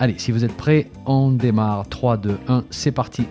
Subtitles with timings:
[0.00, 1.88] Allez, si vous êtes prêts, on démarre.
[1.88, 3.26] 3, 2, 1, c'est parti.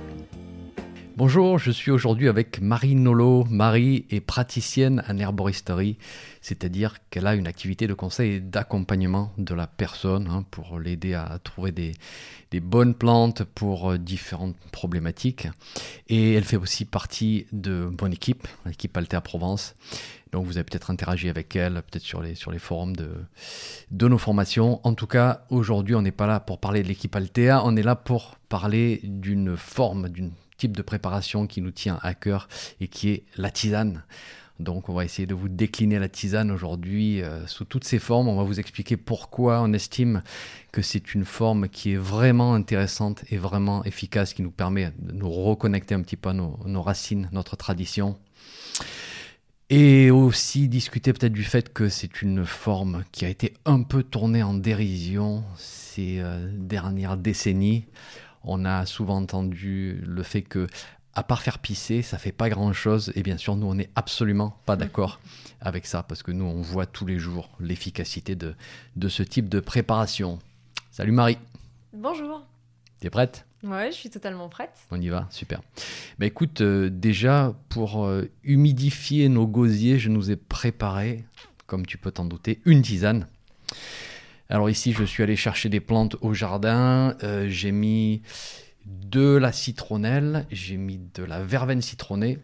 [1.18, 3.44] Bonjour, je suis aujourd'hui avec Marie Nolo.
[3.46, 5.98] Marie est praticienne en herboristerie,
[6.42, 11.16] c'est-à-dire qu'elle a une activité de conseil et d'accompagnement de la personne hein, pour l'aider
[11.16, 15.48] à trouver des, bonnes plantes pour euh, différentes problématiques.
[16.08, 19.74] Et elle fait aussi partie de mon équipe, l'équipe Alter Provence.
[20.32, 24.82] Donc vous avez peut-être interagi avec elle, peut-être sur les, forums de nos formations.
[24.84, 27.82] En tout cas, aujourd'hui, on n'est pas là pour parler de l'équipe Altea, on est
[27.82, 32.48] là pour parler d'une forme, d'une type de préparation qui nous tient à cœur
[32.80, 34.04] et qui est la tisane.
[34.60, 38.28] Donc on va essayer de vous décliner la tisane aujourd'hui euh, sous toutes ses formes.
[38.28, 40.24] On va vous expliquer pourquoi on estime
[40.72, 45.12] que c'est une forme qui est vraiment intéressante et vraiment efficace, qui nous permet de
[45.12, 48.18] nous reconnecter un petit peu à nos racines, notre tradition.
[49.70, 54.02] Et aussi discuter peut-être du fait que c'est une forme qui a été un peu
[54.02, 57.86] tournée en dérision ces euh, dernières décennies.
[58.50, 60.68] On a souvent entendu le fait que,
[61.14, 63.12] à part faire pisser, ça fait pas grand-chose.
[63.16, 65.20] Et bien sûr, nous, on n'est absolument pas d'accord
[65.60, 68.56] avec ça, parce que nous, on voit tous les jours l'efficacité de,
[68.96, 70.40] de ce type de préparation.
[70.92, 71.38] Salut Marie.
[71.92, 72.42] Bonjour.
[73.02, 73.46] T'es prête?
[73.64, 74.78] Ouais, je suis totalement prête.
[74.92, 75.62] On y va, super.
[76.18, 81.26] Bah écoute, euh, déjà pour euh, humidifier nos gosiers, je nous ai préparé,
[81.66, 83.28] comme tu peux t'en douter, une tisane.
[84.50, 87.16] Alors ici, je suis allé chercher des plantes au jardin.
[87.24, 88.22] Euh, j'ai mis
[88.86, 92.40] de la citronnelle, j'ai mis de la verveine citronnée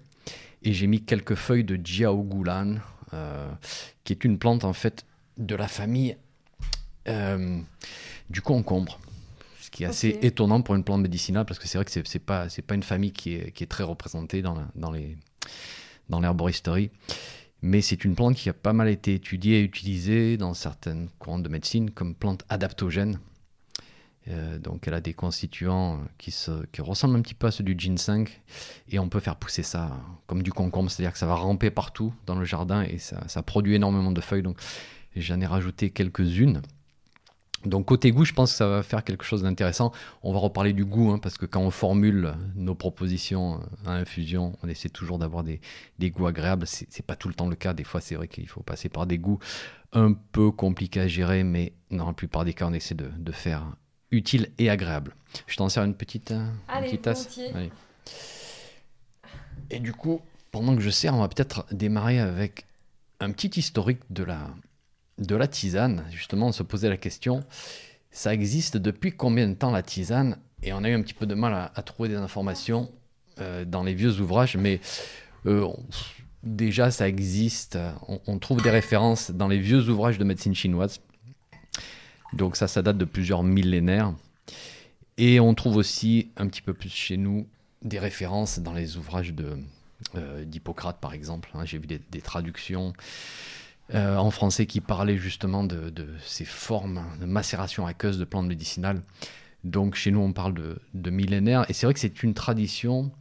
[0.63, 2.75] et j'ai mis quelques feuilles de Jiaogulan,
[4.03, 5.05] qui est une plante en fait
[5.37, 6.17] de la famille
[8.29, 8.99] du concombre
[9.73, 12.19] qui est assez étonnant pour une plante médicinale, parce que c'est vrai que c'est n'est
[12.19, 15.17] pas, pas une famille qui est, qui est très représentée dans, dans, les,
[16.09, 16.91] dans l'herboristerie.
[17.65, 21.39] Mais c'est une plante qui a pas mal été étudiée et utilisée dans certaines courants
[21.39, 23.19] de médecine comme plante adaptogène.
[24.27, 27.63] Euh, donc elle a des constituants qui, se, qui, ressemblent un petit peu à ceux
[27.63, 28.27] du ginseng
[28.89, 29.97] et on peut faire pousser ça
[30.27, 33.75] comme du concombre, c'est-à-dire que ça va ramper partout dans le jardin et ça produit
[33.75, 34.43] énormément de feuilles.
[34.43, 34.57] Donc
[35.15, 36.61] j'en ai rajouté quelques-unes.
[37.65, 39.91] Donc côté goût, je pense que ça va faire quelque chose d'intéressant.
[40.21, 44.57] On va reparler du goût, hein, parce que quand on formule nos propositions à infusion,
[44.63, 45.59] on essaie toujours d'avoir des,
[46.11, 46.67] goûts agréables.
[46.67, 47.73] C'est, n'est pas tout le temps le cas.
[47.73, 49.39] Des fois, c'est vrai qu'il faut passer par des goûts
[49.93, 53.63] un peu compliqués à gérer, mais dans la plupart des cas, on essaie de, faire
[54.11, 55.15] utile et agréable.
[55.47, 57.39] Je t'en sers une petite, euh, Allez, tasse.
[59.71, 62.65] Et du coup, pendant que je sers, on va peut-être démarrer avec
[63.19, 64.49] un petit historique de la,
[65.17, 67.43] de la tisane, justement, on se posait la question,
[68.11, 70.37] ça existe depuis combien de temps la tisane?
[70.61, 72.91] Et on a eu un petit peu de mal à, trouver des informations
[73.39, 74.79] euh, dans les vieux ouvrages, mais
[75.45, 75.67] euh,
[76.43, 77.77] déjà ça existe,
[78.27, 81.01] on, trouve des références dans les vieux ouvrages de médecine chinoise.
[82.31, 84.13] Donc ça, ça date de plusieurs millénaires.
[85.17, 87.47] Et on trouve aussi un petit peu plus chez nous
[87.83, 89.33] des références dans les ouvrages
[90.15, 91.49] euh, d'Hippocrate, par exemple.
[91.53, 91.65] Hein.
[91.65, 92.93] J'ai vu des traductions
[93.93, 95.91] euh, en français qui parlait justement de,
[96.25, 99.01] ces formes de macération aqueuse de plantes médicinales.
[99.63, 100.53] Donc chez nous, on parle
[100.93, 101.65] de, millénaires.
[101.69, 103.11] Et c'est vrai que c'est une tradition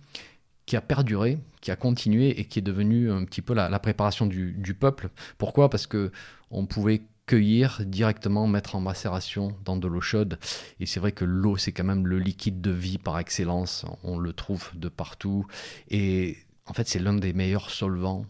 [0.67, 4.27] qui a perduré, qui a continué et qui est devenue un petit peu la, préparation
[4.27, 5.11] du, peuple.
[5.37, 5.69] Pourquoi?
[5.69, 6.13] Parce que
[6.51, 10.39] on pouvait cueillir directement, mettre en macération dans de l'eau chaude.
[10.81, 13.85] Et c'est vrai que l'eau, c'est quand même le liquide de vie par excellence.
[14.05, 15.47] On le trouve de partout.
[15.89, 16.37] Et
[16.67, 18.27] en fait, c'est l'un des meilleurs solvants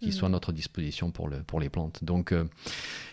[0.00, 0.12] qui mm.
[0.12, 2.02] soit à notre disposition pour, le, pour les plantes.
[2.02, 2.44] Donc, euh,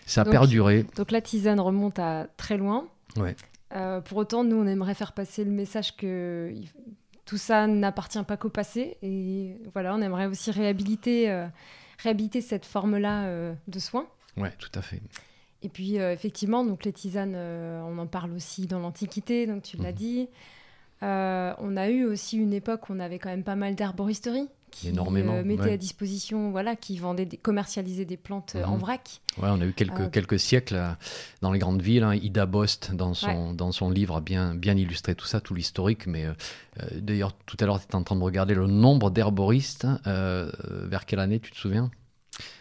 [0.06, 0.86] ça a perduré.
[0.96, 2.88] Donc, la tisane remonte à très loin.
[3.18, 3.36] Ouais.
[3.76, 6.54] Euh, pour autant, nous, on aimerait faire passer le message que
[7.26, 8.98] tout ça n'appartient pas qu'au passé.
[9.02, 11.48] Et voilà, on aimerait aussi réhabiliter, euh,
[12.00, 14.08] réhabiliter cette forme-là de soins.
[14.38, 15.02] Oui, tout à fait.
[15.64, 19.92] Et puis, effectivement, donc les tisanes, on en parle aussi dans l'Antiquité, donc tu l'as
[19.92, 19.96] mhm.
[19.98, 20.30] dit.
[21.02, 24.90] on a eu aussi une époque où on avait quand même pas mal d'herboristerie qui
[24.90, 28.80] Énormément, euh, mettait à disposition, voilà, qui vendait, des, commercialisait des plantes euh, en mhm.
[28.80, 29.22] vrac.
[29.38, 30.82] Ouais, on a eu quelques, euh, quelques siècles
[31.42, 32.04] dans les grandes villes.
[32.04, 32.16] Hein.
[32.16, 36.08] Ida Bost, dans son, dans son livre, a bien, bien illustré tout ça, tout l'historique.
[36.08, 36.26] Mais
[36.96, 39.88] d'ailleurs, tout à l'heure, tu étais en train de regarder le nombre d'herboristes.
[40.06, 41.92] vers quelle année, tu te souviens?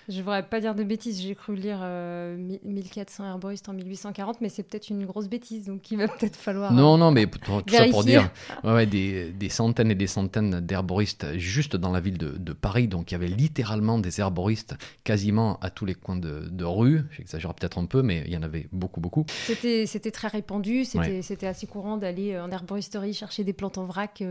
[0.09, 4.41] Je ne voudrais pas dire de bêtises, j'ai cru lire 1400 euh, herboristes en 1840,
[4.41, 6.73] mais c'est peut-être une grosse bêtise, donc il va peut-être falloir.
[6.73, 8.31] Non, euh, non, mais tout ça pour dire
[8.63, 12.87] ouais, des, des, centaines et des centaines d'herboristes juste dans la ville de, de, Paris,
[12.87, 17.03] donc il y avait littéralement des herboristes quasiment à tous les coins de, de rue,
[17.11, 19.27] j'exagère peut-être un peu, mais il y en avait beaucoup, beaucoup.
[19.29, 24.23] C'était très répandu, c'était assez courant d'aller en herboristerie chercher des plantes en vrac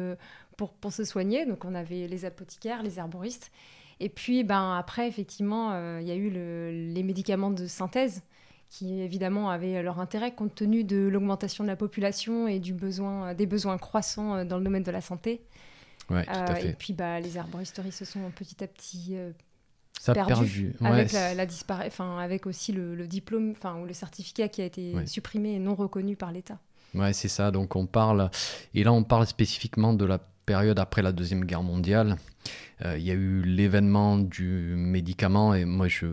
[0.56, 3.52] pour, pour se soigner, donc on avait les apothicaires, les herboristes.
[4.00, 8.24] Et puis, ben, après, effectivement, euh, il y a eu les médicaments de synthèse
[8.70, 13.34] qui, évidemment, avaient leur intérêt compte tenu de l'augmentation de la population et du besoin,
[13.34, 15.42] des besoins croissants euh, dans le domaine de la santé.
[16.10, 16.70] Ouais, tout à euh, fait.
[16.70, 19.16] Et puis, bah, les herboristeries se sont petit à petit
[20.00, 21.46] ça perdu, avec la,
[21.88, 25.74] enfin avec aussi le, diplôme, enfin ou le certificat qui a été supprimé et non
[25.74, 26.60] reconnu par l'État.
[26.94, 27.50] Ouais, c'est ça.
[27.50, 28.30] Donc on parle
[28.74, 32.18] et là on parle spécifiquement de la période après la Deuxième Guerre mondiale,
[32.84, 36.08] euh, il y a eu l'événement du médicament, et moi je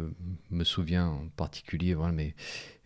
[0.51, 2.35] me souviens en particulier, voilà, mes,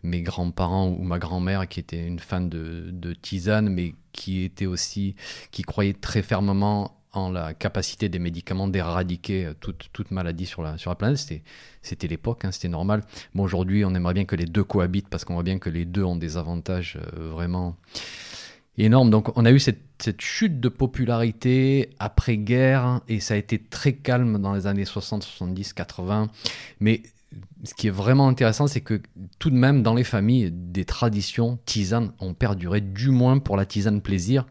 [0.03, 5.15] mes grands-parents ou ma grand-mère qui était une fan de, tisane, mais qui était aussi,
[5.51, 10.77] qui croyait très fermement en la capacité des médicaments d'éradiquer toute, toute, maladie sur la,
[10.77, 11.17] sur la planète.
[11.17, 11.43] C'était,
[11.81, 13.03] c'était l'époque, hein, c'était normal.
[13.35, 15.87] Bon, aujourd'hui, on aimerait bien que les deux cohabitent parce qu'on voit bien que les
[15.87, 17.77] deux ont des avantages euh, vraiment
[18.85, 19.11] énorme.
[19.11, 19.81] Donc on a eu cette,
[20.19, 25.73] chute de popularité après-guerre et ça a été très calme dans les années 60, 70,
[25.73, 26.29] 80.
[26.81, 27.03] Mais
[27.65, 29.01] ce qui est vraiment intéressant, c'est que
[29.39, 33.67] tout de même, dans les familles, des traditions tisanes ont perduré, du moins pour la
[33.67, 34.47] tisane plaisir.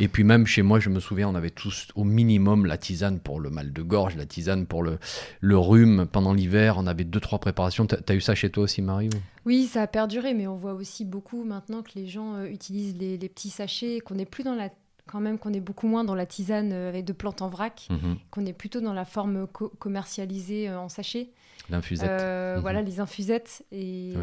[0.00, 3.20] Et puis même chez moi, je me souviens, on avait tous au minimum la tisane
[3.20, 4.98] pour le mal de gorge, la tisane pour le,
[5.40, 6.76] le rhume pendant l'hiver.
[6.78, 7.86] On avait deux, trois préparations.
[7.86, 9.10] Tu as, eu ça chez toi aussi, Marie
[9.46, 12.96] Oui, ça a perduré, mais on voit aussi beaucoup maintenant que les gens euh, utilisent
[12.98, 14.70] les, petits sachets, qu'on n'est plus dans la
[15.08, 17.88] quand même qu'on est beaucoup moins dans la tisane euh, avec de plantes en vrac,
[17.90, 18.18] mhm.
[18.30, 21.30] qu'on est plutôt dans la forme commercialisée euh, en sachet.
[21.70, 22.08] L'infusette.
[22.08, 22.60] Euh, mhm.
[22.62, 23.64] Voilà, les infusettes.
[23.72, 24.14] Et,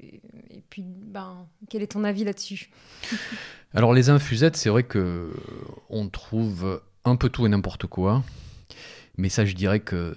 [0.00, 2.70] et, puis, ben, quel est ton avis là-dessus?
[3.74, 5.32] Alors, les infusettes, c'est vrai que
[5.88, 8.22] on trouve un peu tout et n'importe quoi.
[9.16, 10.14] Mais ça, je dirais que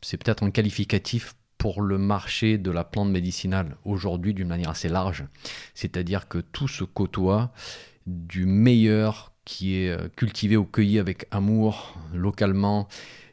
[0.00, 4.88] c'est peut-être un qualificatif pour le marché de la plante médicinale aujourd'hui d'une manière assez
[4.88, 5.24] large.
[5.74, 7.52] C'est-à-dire que tout se côtoie
[8.06, 12.88] du meilleur qui est euh, cultivé ou cueilli avec amour localement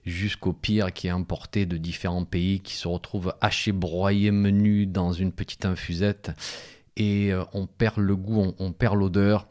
[0.05, 5.13] jusqu'au pire qui est importé de différents pays qui se retrouve haché, broyé, menu dans
[5.13, 6.31] une petite infusette
[6.97, 9.47] et euh, on perd le goût, on perd l'odeur.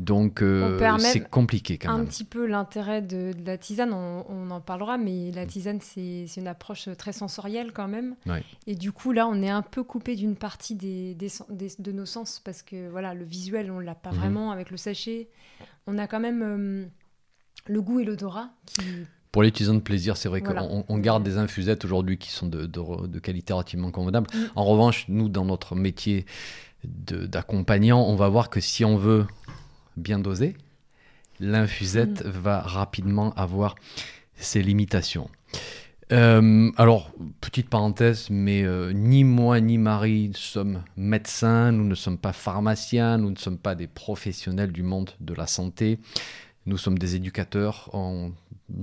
[0.00, 2.00] Donc euh, c'est compliqué quand même.
[2.00, 6.48] Un petit peu l'intérêt de, la tisane, on, en parlera, mais la tisane c'est une
[6.48, 8.16] approche très sensorielle quand même.
[8.66, 12.40] Et du coup là on est un peu coupé d'une partie des, de nos sens
[12.42, 14.14] parce que voilà le visuel on l'a pas mm-hmm.
[14.14, 15.28] vraiment avec le sachet.
[15.86, 16.86] On a quand même euh,
[17.66, 18.80] le goût et l'odorat qui
[19.32, 22.46] pour les tisanes de plaisir, c'est vrai qu'on on garde des infusettes aujourd'hui qui sont
[22.46, 24.26] de, de, qualité relativement convenable.
[24.34, 24.38] Mm.
[24.56, 26.26] En revanche, nous, dans notre métier
[26.84, 29.26] d'accompagnant, on va voir que si on veut
[30.00, 30.56] bien dosé,
[31.38, 32.30] l'infusette mm.
[32.30, 33.74] va rapidement avoir
[34.36, 35.28] ses limitations.
[36.12, 42.18] Euh, alors, petite parenthèse, mais euh, ni moi ni Marie sommes médecins, nous ne sommes
[42.18, 46.00] pas pharmaciens, nous ne sommes pas des professionnels du monde de la santé.
[46.66, 48.32] Nous sommes des éducateurs, on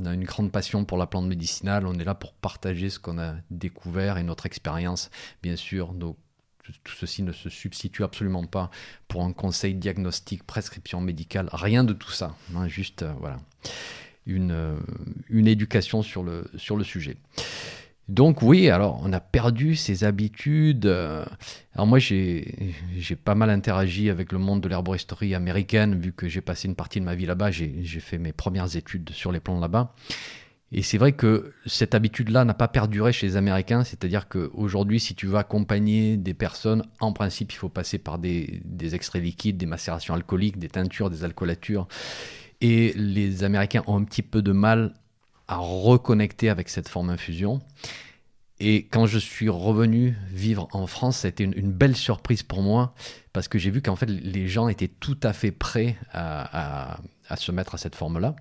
[0.06, 3.20] a une grande passion pour la plante médicinale, on est là pour partager ce qu'on
[3.20, 5.12] a découvert et notre expérience,
[5.44, 6.16] bien sûr, nos
[6.84, 8.70] tout ceci ne se substitue absolument pas
[9.08, 12.36] pour un conseil diagnostic, prescription médicale, rien de tout ça.
[12.56, 13.38] Hein, juste, euh, voilà,
[14.26, 14.78] une, euh,
[15.30, 17.18] une éducation sur le, sur le sujet.
[18.08, 20.86] Donc oui, alors on a perdu ses habitudes.
[20.86, 21.26] Euh,
[21.74, 22.46] alors moi j'ai
[23.24, 27.02] pas mal interagi avec le monde de l'herboristerie américaine, vu que j'ai passé une partie
[27.02, 29.94] de ma vie là-bas, j'ai fait mes premières études sur les plantes là-bas.
[30.72, 35.16] Et c'est vrai que cette habitude-là n'a pas perduré chez les Américains, c'est-à-dire qu'aujourd'hui, si
[35.16, 38.62] tu veux accompagner des personnes, en principe, il faut passer par des,
[38.94, 41.88] extraits liquides, des macérations alcooliques, des teintures, des alcoolatures.
[42.60, 44.94] Et les Américains ont un petit peu de mal
[45.48, 47.62] à reconnecter avec cette forme infusion.
[48.60, 52.62] Et quand je suis revenu vivre en France, ça a été une, belle surprise pour
[52.62, 52.94] moi,
[53.32, 57.00] parce que j'ai vu qu'en fait, les gens étaient tout à fait prêts à à
[57.36, 58.36] se mettre à cette forme-là.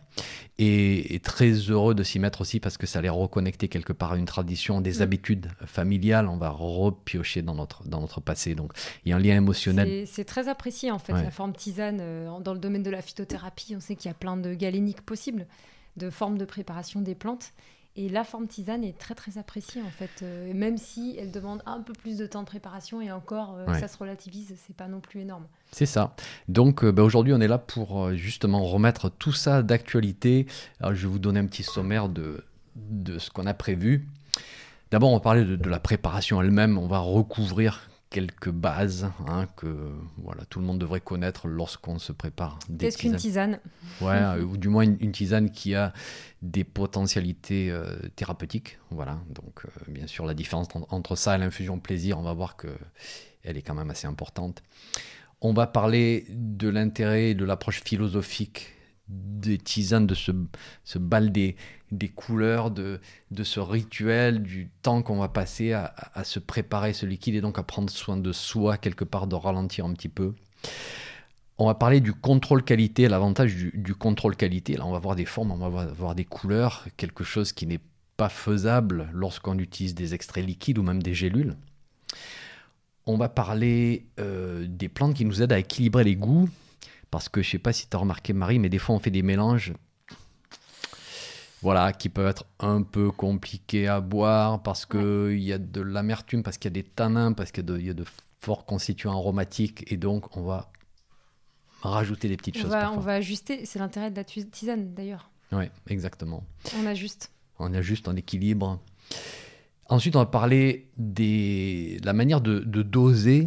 [0.58, 4.16] Et, très heureux de s'y mettre aussi parce que ça les reconnecter quelque part à
[4.16, 5.02] une tradition, des mm.
[5.02, 6.28] habitudes familiales.
[6.28, 8.54] On va repiocher dans notre, dans notre passé.
[8.54, 8.72] Donc
[9.04, 10.06] il y a un lien émotionnel.
[10.06, 11.98] C'est très apprécié en fait, la forme tisane.
[12.00, 15.00] Euh, dans le domaine de la phytothérapie, on sait qu'il y a plein de galéniques
[15.00, 15.46] possibles,
[15.96, 17.52] de formes de préparation des plantes.
[17.96, 21.62] Et la forme tisane est très très appréciée en fait, euh, même si elle demande
[21.64, 24.86] un peu plus de temps de préparation et encore euh, ça se relativise, c'est pas
[24.86, 25.46] non plus énorme.
[25.72, 26.14] C'est ça.
[26.48, 30.46] Donc euh, bah, aujourd'hui on est là pour justement remettre tout ça d'actualité.
[30.80, 32.44] Alors je vais vous donner un petit sommaire de,
[32.76, 34.06] de ce qu'on a prévu.
[34.90, 36.78] D'abord, on va parler de, la préparation elle-même.
[36.78, 42.12] On va recouvrir quelques bases hein, que voilà, tout le monde devrait connaître lorsqu'on se
[42.12, 43.60] prépare Qu'est-ce qu'une tisane?
[44.00, 45.92] Ouais, ou du moins une, tisane qui a
[46.42, 48.78] des potentialités euh, thérapeutiques.
[48.90, 52.56] Voilà, donc euh, bien sûr la différence entre ça et l'infusion plaisir, on va voir
[52.56, 52.68] que
[53.42, 54.62] elle est quand même assez importante.
[55.40, 58.75] On va parler de l'intérêt de l'approche philosophique
[59.08, 61.56] des tisanes, de ce, bal des,
[62.14, 65.92] couleurs, de, de, ce rituel, du temps qu'on va passer à,
[66.24, 69.84] se préparer ce liquide et donc à prendre soin de soi, quelque part, de ralentir
[69.84, 70.34] un petit peu.
[71.58, 74.76] On va parler du contrôle qualité, l'avantage du, contrôle qualité.
[74.76, 77.80] Là, on va voir des formes, on va voir des couleurs, quelque chose qui n'est
[78.16, 81.56] pas faisable lorsqu'on utilise des extraits liquides ou même des gélules.
[83.06, 86.48] On va parler euh, des plantes qui nous aident à équilibrer les goûts,
[87.10, 89.10] parce que je sais pas si tu as remarqué Marie, mais des fois on fait
[89.10, 89.72] des mélanges
[91.62, 96.42] voilà, qui peuvent être un peu compliqués à boire parce qu'il y a de l'amertume,
[96.42, 98.04] parce qu'il y a des tanins, parce qu'il y, a de
[98.40, 100.70] forts constituants aromatiques et donc on va
[101.80, 102.72] rajouter des petites choses.
[102.72, 105.30] on va ajuster, c'est l'intérêt de la tisane d'ailleurs.
[105.52, 106.44] Oui, exactement.
[106.80, 107.32] On ajuste.
[107.58, 108.80] On ajuste, on équilibre.
[109.88, 113.46] Ensuite, on va parler de la manière de doser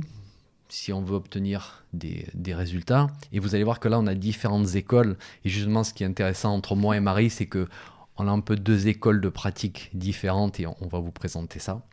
[0.69, 3.07] si on veut obtenir des, résultats.
[3.31, 5.17] Et vous allez voir que là, on a différentes écoles.
[5.43, 7.67] Et justement, ce qui est intéressant entre moi et Marie, c'est que
[8.17, 11.85] on a un peu deux écoles de pratique différentes et on, va vous présenter ça.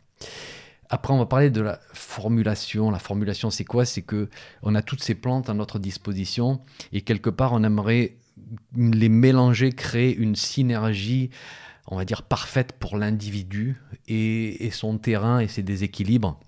[0.89, 2.91] Après, on va parler de la formulation.
[2.91, 3.85] La formulation, c'est quoi?
[3.85, 4.29] C'est que
[4.61, 8.17] on a toutes ces plantes à notre disposition et quelque part, on aimerait
[8.75, 11.29] les mélanger, créer une synergie,
[11.87, 16.39] on va dire parfaite pour l'individu et, son terrain et ses déséquilibres.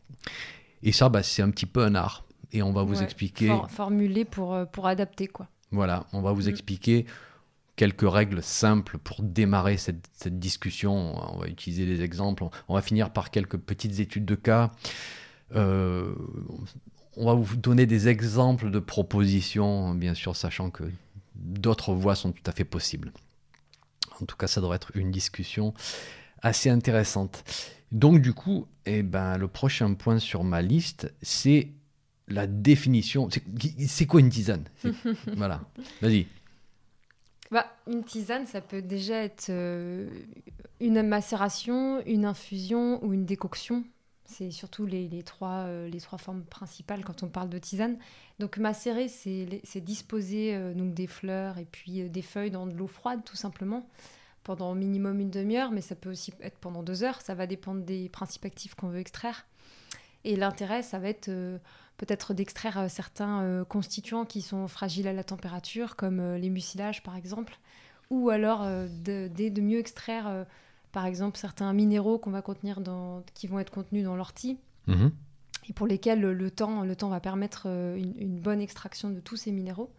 [0.83, 2.25] Et ça, bah, c'est un petit peu un art.
[2.51, 3.55] Et on va vous expliquer.
[3.69, 5.47] formuler pour, euh, pour adapter, quoi.
[5.71, 6.49] Voilà, on va vous mm.
[6.49, 7.05] expliquer
[7.75, 10.93] quelques règles simples pour démarrer cette, cette, discussion.
[11.33, 12.43] On va utiliser des exemples.
[12.67, 14.71] On va finir par quelques petites études de cas.
[15.55, 16.13] Euh,
[17.15, 20.83] on va vous donner des exemples de propositions, bien sûr, sachant que
[21.35, 23.11] d'autres voies sont tout à fait possibles.
[24.21, 25.73] En tout cas, ça devrait être une discussion
[26.41, 27.43] assez intéressante.
[27.91, 31.69] Donc du coup, eh ben, le prochain point sur ma liste, c'est
[32.27, 33.27] la définition.
[33.87, 34.65] C'est quoi une tisane?
[35.35, 35.61] Voilà,
[36.01, 36.27] vas-y.
[37.51, 40.07] Bah, une tisane, ça peut déjà être euh,
[40.79, 43.83] une macération, une infusion ou une décoction.
[44.25, 47.97] C'est surtout les, trois, euh, les trois formes principales quand on parle de tisane.
[48.37, 52.85] Donc macérer, c'est disposer euh, donc des fleurs et puis des feuilles dans de l'eau
[52.85, 53.87] froide, tout simplement
[54.43, 57.21] pendant au minimum une demi-heure, mais ça peut aussi être pendant deux heures.
[57.21, 59.45] Ça va dépendre des principes actifs qu'on veut extraire.
[60.23, 61.57] Et l'intérêt, ça va être euh,
[61.97, 67.03] peut-être d'extraire euh, certains euh, constituants qui sont fragiles à la température, comme les mucilages
[67.03, 67.57] par exemple,
[68.09, 70.45] ou alors de, de, mieux extraire
[70.91, 74.57] par exemple certains minéraux qu'on va contenir dans, qui vont être contenus dans l'ortie.
[74.87, 75.11] Mhm.
[75.69, 79.51] Et pour lesquels le, temps, le temps va permettre une, bonne extraction de tous ces
[79.51, 79.91] minéraux.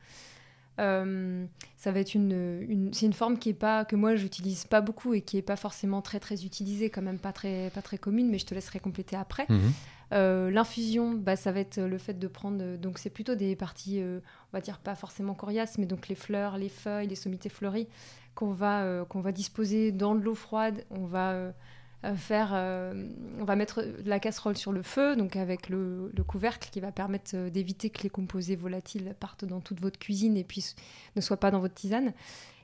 [0.80, 1.44] Euh,
[1.76, 5.14] ça va être une, c'est une forme qui est pas que moi j'utilise pas beaucoup
[5.14, 8.30] et qui est pas forcément très très utilisée, quand même pas très pas très commune,
[8.30, 9.46] mais je te laisserai compléter après.
[9.48, 9.72] Mhm.
[10.12, 14.00] Euh, l'infusion, bah, ça va être le fait de prendre, donc c'est plutôt des parties,
[14.00, 14.18] euh,
[14.52, 17.86] on va dire pas forcément coriaces, mais donc les fleurs, les feuilles, les sommités fleuries
[18.34, 20.84] qu'on va qu'on va disposer dans de l'eau froide.
[20.90, 21.52] On va
[22.02, 26.80] faire, euh, on va mettre la casserole sur le feu, donc avec le, couvercle qui
[26.80, 30.64] va permettre euh, d'éviter que les composés volatiles partent dans toute votre cuisine et puis
[31.16, 32.12] ne soient pas dans votre tisane.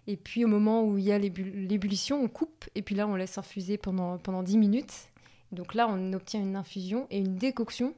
[0.06, 3.16] Et puis au moment où il y a l'ébullition, on coupe et puis là on
[3.16, 5.08] laisse infuser pendant, pendant 10 minutes.
[5.52, 7.94] Donc là on obtient une infusion et une décoction.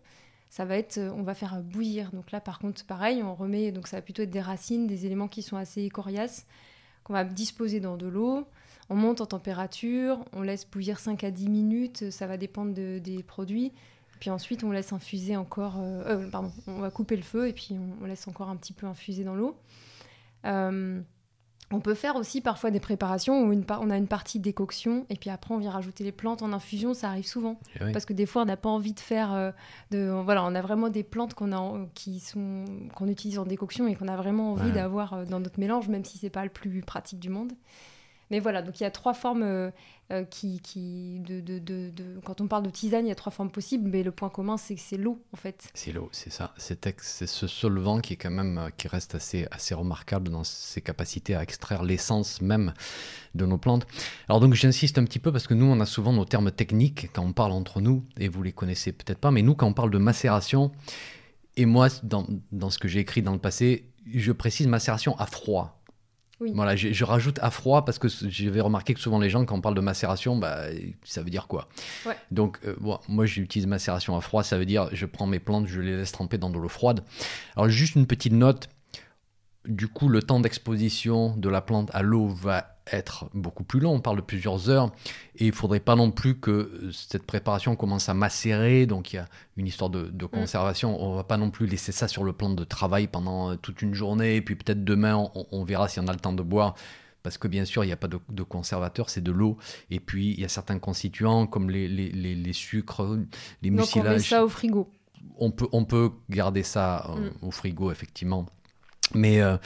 [0.51, 2.11] Ça va être, on va faire bouillir.
[2.13, 5.07] Donc là par contre pareil, on remet, donc ça va plutôt être des racines, des
[5.07, 6.47] éléments qui sont assez coriaces
[7.05, 8.47] qu'on va disposer dans de l'eau.
[8.91, 13.23] On monte en température, on laisse bouillir 5 à 10 minutes, ça va dépendre des
[13.27, 13.73] produits.
[14.19, 15.77] Puis ensuite, on laisse infuser encore.
[15.79, 18.73] Euh, euh, pardon, on va couper le feu et puis on, laisse encore un petit
[18.73, 19.57] peu infuser dans l'eau.
[20.45, 21.01] Euh,
[21.71, 25.29] on peut faire aussi parfois des préparations où on a une partie décoction et puis
[25.29, 27.61] après on vient rajouter les plantes en infusion, ça arrive souvent.
[27.77, 29.53] Eh Parce que des fois on n'a pas envie de faire
[29.91, 32.65] de voilà, on a vraiment des plantes qu'on a qui sont
[32.95, 36.17] qu'on utilise en décoction et qu'on a vraiment envie d'avoir dans notre mélange même si
[36.17, 37.53] c'est pas le plus pratique du monde.
[38.31, 39.71] Mais voilà, donc il y a trois formes euh,
[40.11, 40.61] euh, qui,
[42.25, 44.57] quand on parle de tisane, il y a trois formes possibles, mais le point commun,
[44.57, 45.71] c'est que c'est l'eau, en fait.
[45.75, 46.55] C'est l'eau, c'est ça.
[46.57, 50.81] C'est ce solvant qui est quand même, euh, qui reste assez, assez remarquable dans ses
[50.81, 52.73] capacités à extraire l'essence même
[53.35, 53.87] de nos plantes.
[54.29, 57.11] Alors donc j'insiste un petit peu parce que nous, on a souvent nos termes techniques
[57.13, 59.75] quand on parle entre nous, et vous les connaissez peut-être pas, mais nous, quand on
[59.75, 60.73] parle de macération,
[61.57, 65.78] et moi, dans ce que j'ai écrit dans le passé, je précise macération à froid
[66.41, 69.61] Voilà, je, rajoute à froid parce que j'avais remarqué que souvent les gens, quand on
[69.61, 70.67] parle de macération, bah,
[71.05, 71.69] ça veut dire quoi?
[72.31, 72.77] Donc, euh,
[73.09, 76.13] moi, j'utilise macération à froid, ça veut dire je prends mes plantes, je les laisse
[76.13, 77.03] tremper dans de l'eau froide.
[77.57, 78.69] Alors, juste une petite note,
[79.67, 83.95] du coup, le temps d'exposition de la plante à l'eau va être beaucoup plus long,
[83.95, 84.93] on parle de plusieurs heures,
[85.37, 89.17] et il ne faudrait pas non plus que cette préparation commence à macérer, donc il
[89.17, 89.27] y a
[89.57, 90.29] une histoire de, mm.
[90.29, 93.57] conservation, on ne va pas non plus laisser ça sur le plan de travail pendant
[93.57, 96.43] toute une journée, et puis peut-être demain on, verra si on a le temps de
[96.43, 96.75] boire,
[97.23, 99.59] parce que bien sûr il n'y a pas de, conservateur, c'est de l'eau,
[99.91, 103.19] et puis il y a certains constituants comme les, les, les, sucres,
[103.63, 104.05] les mucilages.
[104.05, 104.91] Donc on met ça au frigo.
[105.41, 107.47] On peut, on peut garder ça euh, mm.
[107.47, 108.47] au frigo, effectivement.
[109.15, 109.41] Mais...
[109.41, 109.57] Euh,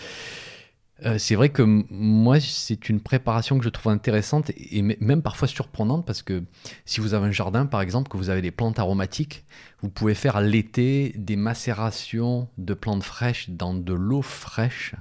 [1.04, 5.48] euh, c'est vrai que moi, c'est une préparation que je trouve intéressante et même parfois
[5.48, 6.42] surprenante parce que
[6.84, 9.44] si vous avez un jardin, par exemple, que vous avez des plantes aromatiques,
[9.82, 14.94] vous pouvez faire l'été des macérations de plantes fraîches dans de l'eau fraîche.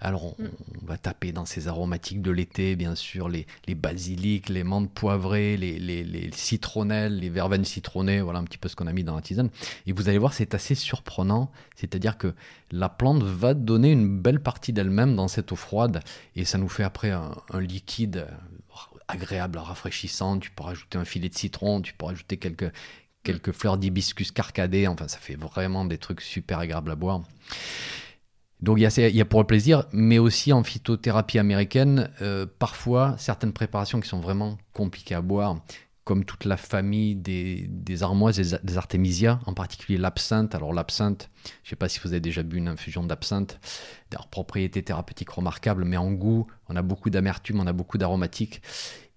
[0.00, 4.62] Alors, on, va taper dans ces aromatiques de l'été, bien sûr, les, les, basiliques, les
[4.62, 8.86] menthes poivrées, les, les, les, citronnelles, les verveines citronnées, voilà un petit peu ce qu'on
[8.86, 9.50] a mis dans la tisane.
[9.86, 11.50] Et vous allez voir, c'est assez surprenant.
[11.74, 12.32] C'est-à-dire que
[12.70, 16.00] la plante va donner une belle partie d'elle-même dans cette eau froide
[16.36, 18.28] et ça nous fait après un, un liquide
[19.10, 20.38] agréable, rafraîchissant.
[20.38, 22.72] Tu peux rajouter un filet de citron, tu peux rajouter quelques,
[23.22, 24.86] quelques fleurs d'hibiscus carcadées.
[24.86, 27.22] Enfin, ça fait vraiment des trucs super agréables à boire.
[28.60, 33.54] Donc il y, a, pour le plaisir, mais aussi en phytothérapie américaine, euh, parfois certaines
[33.54, 35.62] préparations qui sont vraiment compliquées à boire,
[36.04, 40.54] comme toute la famille des, des armoises, des, des, artémisias, en particulier l'absinthe.
[40.54, 41.30] Alors l'absinthe,
[41.62, 43.58] je ne sais pas si vous avez déjà bu une infusion d'absinthe,
[44.10, 48.60] des propriétés thérapeutiques remarquables, mais en goût, on a beaucoup d'amertume, on a beaucoup d'aromatiques.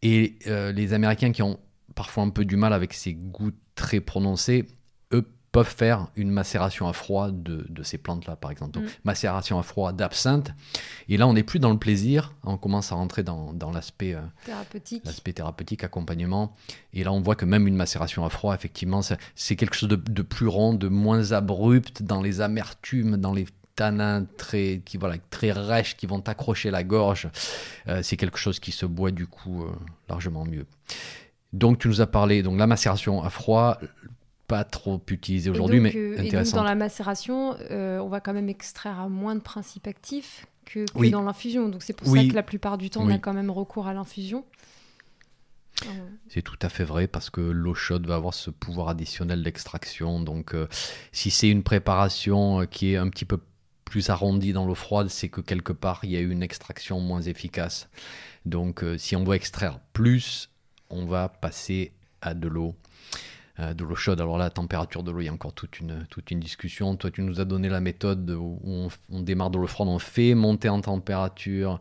[0.02, 1.60] Et euh, les Américains qui ont
[1.96, 4.68] parfois un peu du mal avec ces goûts très prononcés,
[5.12, 8.72] eux peuvent faire une macération à froid de, ces plantes-là, par exemple.
[8.72, 8.90] Donc, mm.
[9.04, 10.52] macération à froid d'absinthe.
[11.10, 14.22] Et là, on n'est plus dans le plaisir, on commence à rentrer dans, l'aspect euh,
[14.46, 15.06] thérapeutique.
[15.06, 16.56] l'aspect thérapeutique, accompagnement.
[16.94, 19.02] Et là, on voit que même une macération à froid, effectivement,
[19.36, 24.26] c'est quelque chose de, plus rond, de moins abrupt dans les amertumes, dans les tanins
[24.38, 27.30] très, qui, voilà, très rêches qui vont accrocher la gorge.
[27.88, 29.72] Euh, c'est quelque chose qui se boit du coup euh,
[30.10, 30.66] largement mieux.
[31.54, 33.80] Donc tu nous as parlé donc la macération à froid,
[34.48, 36.40] pas trop utilisée aujourd'hui, mais euh, intéressant.
[36.40, 39.88] Et donc dans la macération, euh, on va quand même extraire à moins de principes
[39.88, 41.70] actifs que, dans l'infusion.
[41.70, 43.94] Donc c'est pour ça que la plupart du temps, on a quand même recours à
[43.94, 44.44] l'infusion.
[46.30, 50.22] C'est tout à fait vrai parce que l'eau chaude va avoir ce pouvoir additionnel d'extraction.
[50.22, 50.68] Donc, euh,
[51.12, 53.40] si c'est une préparation qui est un petit peu
[53.84, 57.02] plus arrondie dans l'eau froide, c'est que quelque part il y a eu une extraction
[57.02, 57.90] moins efficace.
[58.46, 60.53] Donc, si on veut extraire plus,
[60.94, 62.76] on va passer à de l'eau.
[63.60, 64.20] Euh, de l'eau chaude.
[64.20, 66.96] Alors là, la température de l'eau, il y a encore toute une, toute une discussion.
[66.96, 70.34] Toi, tu nous as donné la méthode où on, démarre de l'eau froide, on fait
[70.34, 71.80] monter en température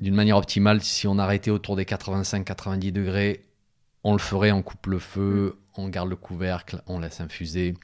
[0.00, 0.80] d'une manière optimale.
[0.80, 3.46] Si on arrêtait autour des 85-90 degrés,
[4.04, 7.74] on le ferait, on coupe le feu, on garde le couvercle, on laisse infuser.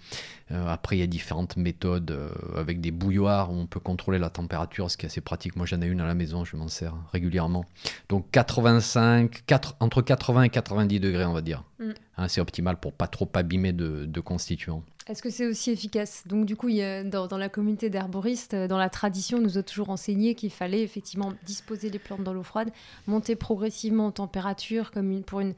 [0.50, 4.18] Euh, après, il y a différentes méthodes euh, avec des bouilloires où on peut contrôler
[4.18, 5.56] la température, ce qui est assez pratique.
[5.56, 7.64] Moi, j'en ai une à la maison, je m'en sers régulièrement.
[8.08, 11.64] Donc 85, 4, entre 80 et 90 degrés, on va dire.
[11.78, 11.90] Mm.
[12.16, 14.82] Hein, c'est optimal pour pas trop abîmer de, constituants.
[15.06, 16.24] Est-ce que c'est aussi efficace?
[16.26, 19.38] Donc du coup, il y a, dans, dans, la communauté d'herboristes, euh, dans la tradition,
[19.38, 22.70] on nous a toujours enseigné qu'il fallait effectivement disposer les plantes dans l'eau froide,
[23.06, 25.54] monter progressivement en température comme une, pour une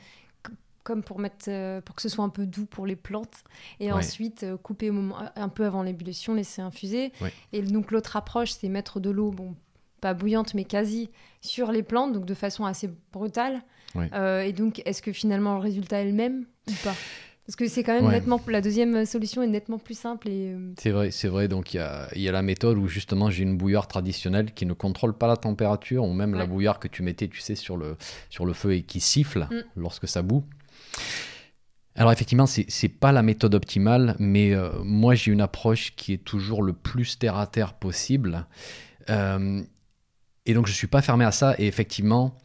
[0.87, 3.43] comme pour mettre euh, pour que ce soit un peu doux pour les plantes.
[3.81, 7.13] Et ensuite euh, couper au moment un peu avant l'ébullition laisser infuser.
[7.53, 9.57] Et donc l'autre approche c'est mettre de l'eau bon
[10.01, 13.63] pas bouillante mais quasi sur les plantes donc de façon assez brutale.
[13.97, 16.95] Euh, et donc est-ce que finalement le résultat est le même ou pas?
[17.47, 20.91] Parce que c'est quand même nettement la deuxième solution est nettement plus simple et c'est
[20.91, 21.49] vrai c'est vrai.
[21.49, 24.67] Donc il y a, y a, la méthode où justement j'ai une bouilloire traditionnelle qui
[24.67, 27.77] ne contrôle pas la température ou même la bouilloire que tu mettais tu sais sur
[27.77, 27.97] le
[28.31, 29.63] sur le feu et qui siffle mm.
[29.77, 30.45] lorsque ça bout
[31.97, 36.13] alors effectivement, c'est n'est pas la méthode optimale, mais euh, moi j'ai une approche qui
[36.13, 38.47] est toujours le plus terre à terre possible.
[39.09, 39.63] Euh,
[40.45, 41.55] et donc je ne suis pas fermé à ça.
[41.59, 42.37] Et effectivement,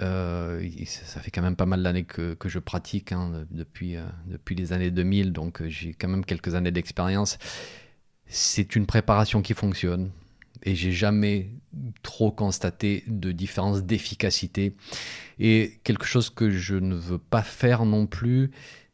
[0.00, 4.54] euh, ça fait quand même pas mal d'années que, que, je pratique, hein, depuis, depuis
[4.54, 7.38] les années 2000, donc j'ai quand même quelques années d'expérience.
[8.26, 10.10] C'est une préparation qui fonctionne
[10.64, 11.50] et j'ai jamais
[12.02, 14.74] trop constaté de différence d'efficacité.
[15.38, 18.50] Et quelque chose que je ne veux pas faire non plus,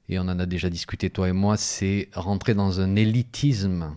[0.09, 3.95] et on en a déjà discuté toi et moi, c'est rentrer dans un élitisme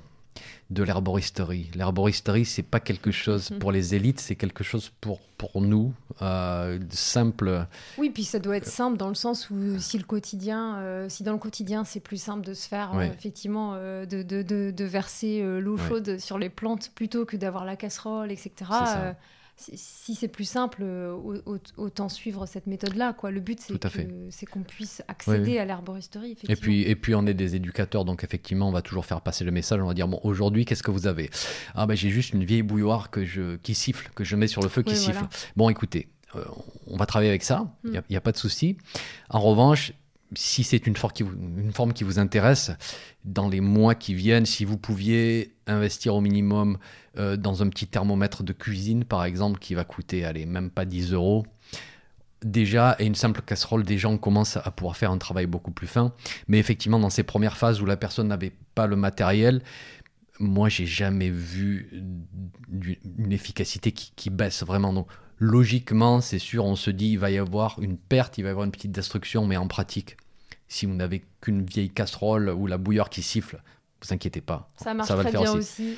[0.70, 1.70] de l'herboristerie.
[1.76, 3.60] L'herboristerie, c'est pas quelque chose mhm.
[3.60, 7.66] pour les élites, c'est quelque chose pour, pour nous, euh, simple.
[7.98, 11.24] Oui, puis ça doit être simple dans le sens où si le quotidien, euh, si
[11.24, 15.44] dans le quotidien c'est plus simple de se faire euh, effectivement de, de, de, verser
[15.60, 18.52] l'eau chaude sur les plantes plutôt que d'avoir la casserole, etc.
[19.56, 21.16] si c'est plus simple, euh,
[21.78, 23.14] autant suivre cette méthode-là.
[23.14, 23.32] Quoi.
[23.32, 23.60] Le but,
[24.30, 26.38] c'est qu'on puisse accéder à l'herboristerie.
[26.48, 29.44] Et puis, et puis, on est des éducateurs, donc effectivement, on va toujours faire passer
[29.44, 29.80] le message.
[29.82, 31.30] On va dire, bon, aujourd'hui, qu'est-ce que vous avez?
[31.76, 34.62] Ah, ben j'ai juste une vieille bouilloire que je, qui siffle, que je mets sur
[34.62, 35.26] le feu, qui siffle.
[35.56, 36.44] Bon, écoutez, euh,
[36.88, 38.16] on va travailler avec ça, il n'y a, mm.
[38.16, 38.78] a, pas de souci.
[39.30, 39.94] En revanche,
[40.36, 42.72] si c'est une, forme qui vous intéresse,
[43.26, 46.78] dans les mois qui viennent, si vous pouviez investir au minimum
[47.18, 50.86] euh, dans un petit thermomètre de cuisine, par exemple, qui va coûter, allez, même pas
[50.86, 51.46] 10 euros,
[52.44, 55.88] déjà, et une simple casserole, déjà on commence à pouvoir faire un travail beaucoup plus
[55.88, 56.14] fin.
[56.48, 59.62] Mais effectivement, dans ces premières phases où la personne n'avait pas le matériel,
[60.40, 61.90] moi, j'ai jamais vu
[62.72, 65.08] une efficacité qui, baisse vraiment.
[65.38, 68.52] Logiquement, c'est sûr, on se dit, il va y avoir une perte, il va y
[68.52, 70.18] avoir une petite destruction, mais en pratique,
[70.74, 73.62] si vous n'avez qu'une vieille casserole ou la bouilleure qui siffle,
[74.02, 74.72] vous inquiétez pas.
[74.76, 75.96] Ça marche très bien aussi.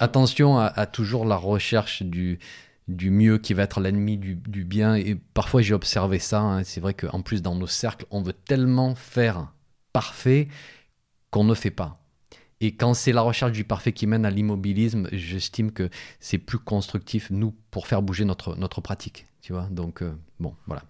[0.00, 2.40] attention à, toujours la recherche du,
[2.88, 4.96] du mieux qui va être l'ennemi du, bien.
[4.96, 6.40] Et parfois, j'ai observé ça.
[6.40, 6.64] Hein.
[6.64, 9.52] C'est vrai qu'en plus, dans nos cercles, on veut tellement faire
[9.92, 10.48] parfait
[11.30, 11.96] qu'on ne fait pas.
[12.60, 16.58] Et quand c'est la recherche du parfait qui mène à l'immobilisme, j'estime que c'est plus
[16.58, 19.26] constructif, nous, pour faire bouger notre, notre pratique.
[19.42, 20.82] Tu vois Donc, euh, bon, voilà.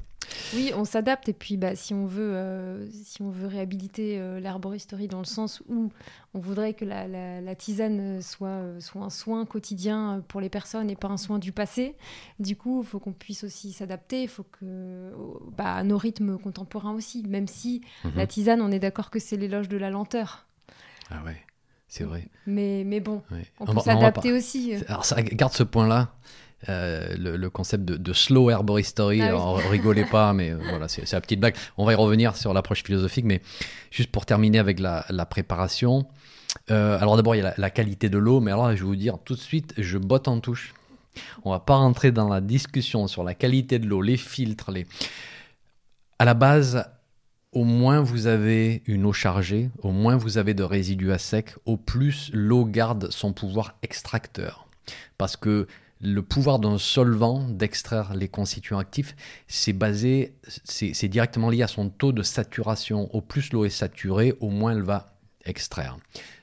[0.54, 4.40] Oui, on s'adapte et puis bah, si on veut euh, si on veut réhabiliter euh,
[4.40, 5.90] l'herboristerie dans le sens où
[6.34, 10.96] on voudrait que la, tisane soit euh, soit un soin quotidien pour les personnes et
[10.96, 11.96] pas un soin du passé.
[12.38, 14.22] Du coup, il faut qu'on puisse aussi s'adapter.
[14.22, 15.12] Il faut que
[15.56, 17.22] bah, à nos rythmes contemporains aussi.
[17.26, 18.12] Même si mhm.
[18.16, 20.46] la tisane, on est d'accord que c'est l'éloge de la lenteur.
[21.10, 21.36] Ah ouais.
[21.90, 22.28] C'est vrai.
[22.46, 23.22] Mais, mais bon,
[23.60, 24.74] on peut s'adapter aussi.
[24.88, 26.12] Alors, ça, garde ce point-là.
[26.68, 29.22] Euh, le, concept de, slow herboristory.
[29.22, 31.54] Ah rigolez pas, mais euh, voilà, c'est la petite blague.
[31.76, 33.42] On va y revenir sur l'approche philosophique, mais
[33.92, 36.06] juste pour terminer avec la, préparation.
[36.70, 38.96] Euh, alors d'abord, il y a la, qualité de l'eau, mais alors je vais vous
[38.96, 40.74] dire tout de suite, je botte en touche.
[41.44, 44.86] On va pas rentrer dans la discussion sur la qualité de l'eau, les filtres, les.
[46.18, 46.84] À la base,
[47.52, 51.54] au moins vous avez une eau chargée, au moins vous avez de résidus à sec,
[51.66, 54.66] au plus l'eau garde son pouvoir extracteur.
[55.18, 55.68] Parce que
[56.00, 60.34] le pouvoir d'un solvant d'extraire les constituants actifs, c'est basé,
[60.64, 63.12] c'est directement lié à son taux de saturation.
[63.14, 65.06] Au plus l'eau est saturée, au moins elle va
[65.44, 65.96] extraire.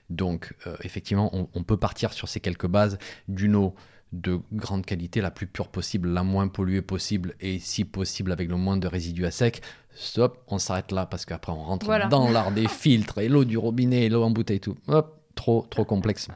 [0.10, 3.74] Donc, euh, effectivement, on, peut partir sur ces quelques bases d'une eau
[4.12, 8.50] de grande qualité, la plus pure possible, la moins polluée possible, et si possible avec
[8.50, 9.62] le moins de résidus à sec.
[9.96, 13.58] Stop, on s'arrête là parce qu'après on rentre dans l'art des filtres et l'eau du
[13.58, 14.78] robinet, l'eau en bouteille, tout.
[14.88, 16.28] Hop, trop, trop complexe.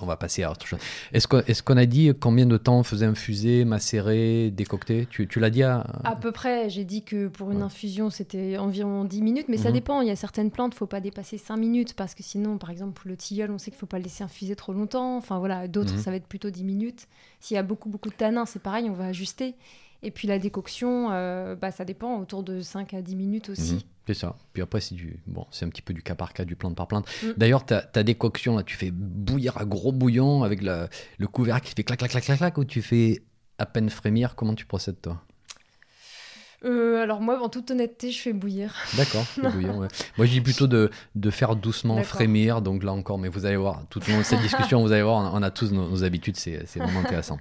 [0.00, 0.78] On va passer à autre chose.
[1.12, 5.06] Est-ce qu'on a dit combien de temps on faisait infuser, macérer, décocter?
[5.10, 5.86] Tu, l'as dit à...
[6.04, 6.16] à...
[6.16, 6.68] peu près.
[6.68, 9.74] J'ai dit que pour une infusion, c'était environ 10 minutes, mais ça mhm.
[9.74, 10.00] dépend.
[10.00, 12.58] Il y a certaines plantes, il ne faut pas dépasser 5 minutes parce que sinon,
[12.58, 15.16] par exemple, le tilleul, on sait qu'il ne faut pas le laisser infuser trop longtemps.
[15.16, 16.00] Enfin voilà, d'autres, mhm.
[16.00, 17.06] ça va être plutôt 10 minutes.
[17.40, 19.54] S'il y a beaucoup, beaucoup de tanins, c'est pareil, on va ajuster.
[20.04, 23.74] Et puis la décoction, euh, bah, ça dépend, autour de 5 à 10 minutes aussi.
[23.74, 23.80] Mhm.
[24.06, 24.36] c'est ça.
[24.52, 26.76] Puis après, c'est du bon, c'est un petit peu du cas par cas, du plante
[26.76, 27.06] par plante.
[27.22, 27.28] Mm.
[27.36, 31.74] D'ailleurs, ta, ta, décoction, là, tu fais bouillir à gros bouillon avec le couvercle qui
[31.74, 33.22] fait clac, clac, clac, clac, clac, ou tu fais
[33.58, 34.34] à peine frémir?
[34.36, 35.22] Comment tu procèdes, toi?
[36.64, 38.74] Euh, alors moi, en toute honnêteté, je fais bouillir.
[38.96, 39.76] D'accord, bouillir.
[39.76, 39.88] Ouais.
[40.16, 42.62] Moi, je dis plutôt de, de faire doucement frémir.
[42.62, 45.02] Donc là encore, mais vous allez voir, tout au long de cette discussion, vous allez
[45.02, 47.38] voir, on a, tous nos, nos habitudes, c'est vraiment intéressant.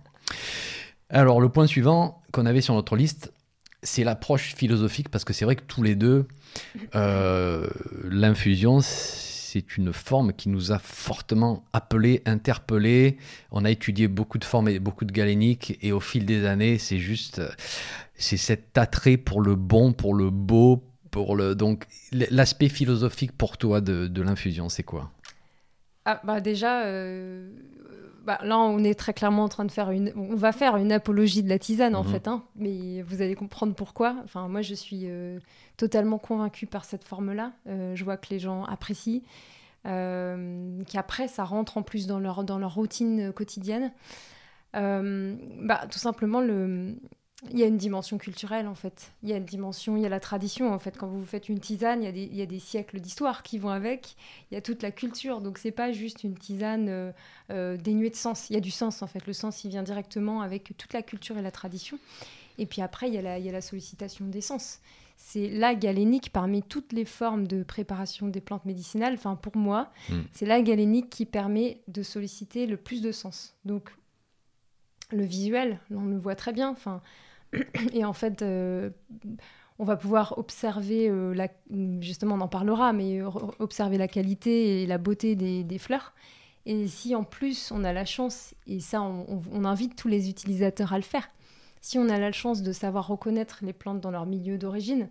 [1.10, 3.32] Alors, le point suivant qu'on avait sur notre liste,
[3.84, 6.28] c'est l'approche philosophique, parce que c'est vrai que tous les deux,
[6.96, 7.68] euh,
[8.06, 13.18] l'infusion, c'est une forme qui nous a fortement appelés, interpellés.
[13.52, 16.78] On a étudié beaucoup de formes et beaucoup de galéniques, et au fil des années,
[16.78, 17.42] c'est juste,
[18.16, 21.54] c'est cet attrait pour le bon, pour le beau, pour le.
[21.54, 25.12] Donc, l'aspect philosophique pour toi de, l'infusion, c'est quoi?
[26.06, 27.50] Ah, bah déjà, euh,
[28.24, 30.14] bah, là, on est très clairement en train de faire une.
[30.16, 32.12] On va faire une apologie de la tisane, en mhm.
[32.12, 34.16] fait, hein, mais vous allez comprendre pourquoi.
[34.24, 35.40] Enfin, moi, je suis euh,
[35.76, 37.52] totalement convaincue par cette forme-là.
[37.68, 39.22] Euh, je vois que les gens apprécient,
[39.86, 43.92] euh, qu'après, ça rentre en plus dans leur, dans leur routine quotidienne.
[44.74, 46.96] bah, tout simplement, le,
[47.52, 49.12] il y a une dimension culturelle en fait.
[49.22, 50.98] Il y a une dimension, il y a la tradition en fait.
[50.98, 53.44] Quand vous faites une tisane, il y a des, il y a des siècles d'histoire
[53.44, 54.16] qui vont avec.
[54.50, 55.42] Il y a toute la culture.
[55.42, 57.12] Donc c'est pas juste une tisane euh,
[57.52, 58.50] euh, dénuée de sens.
[58.50, 59.26] Il y a du sens en fait.
[59.28, 62.00] Le sens il vient directement avec toute la culture et la tradition.
[62.58, 64.80] Et puis après il y a la, il y a la sollicitation des sens.
[65.18, 69.14] C'est la galénique parmi toutes les formes de préparation des plantes médicinales.
[69.14, 70.22] Enfin pour moi, hmm.
[70.32, 73.54] c'est la galénique qui permet de solliciter le plus de sens.
[73.66, 73.94] Donc
[75.12, 76.70] le visuel, on le voit très bien.
[76.70, 77.02] Enfin
[77.94, 78.90] et en fait, euh,
[79.80, 81.34] on va pouvoir observer, euh,
[82.00, 83.22] justement on en parlera, mais
[83.60, 86.14] observer la qualité et la beauté des, fleurs.
[86.66, 90.94] Et si en plus on a la chance, et ça on, invite tous les utilisateurs
[90.94, 91.28] à le faire,
[91.82, 95.10] si on a la chance de savoir reconnaître les plantes dans leur milieu d'origine,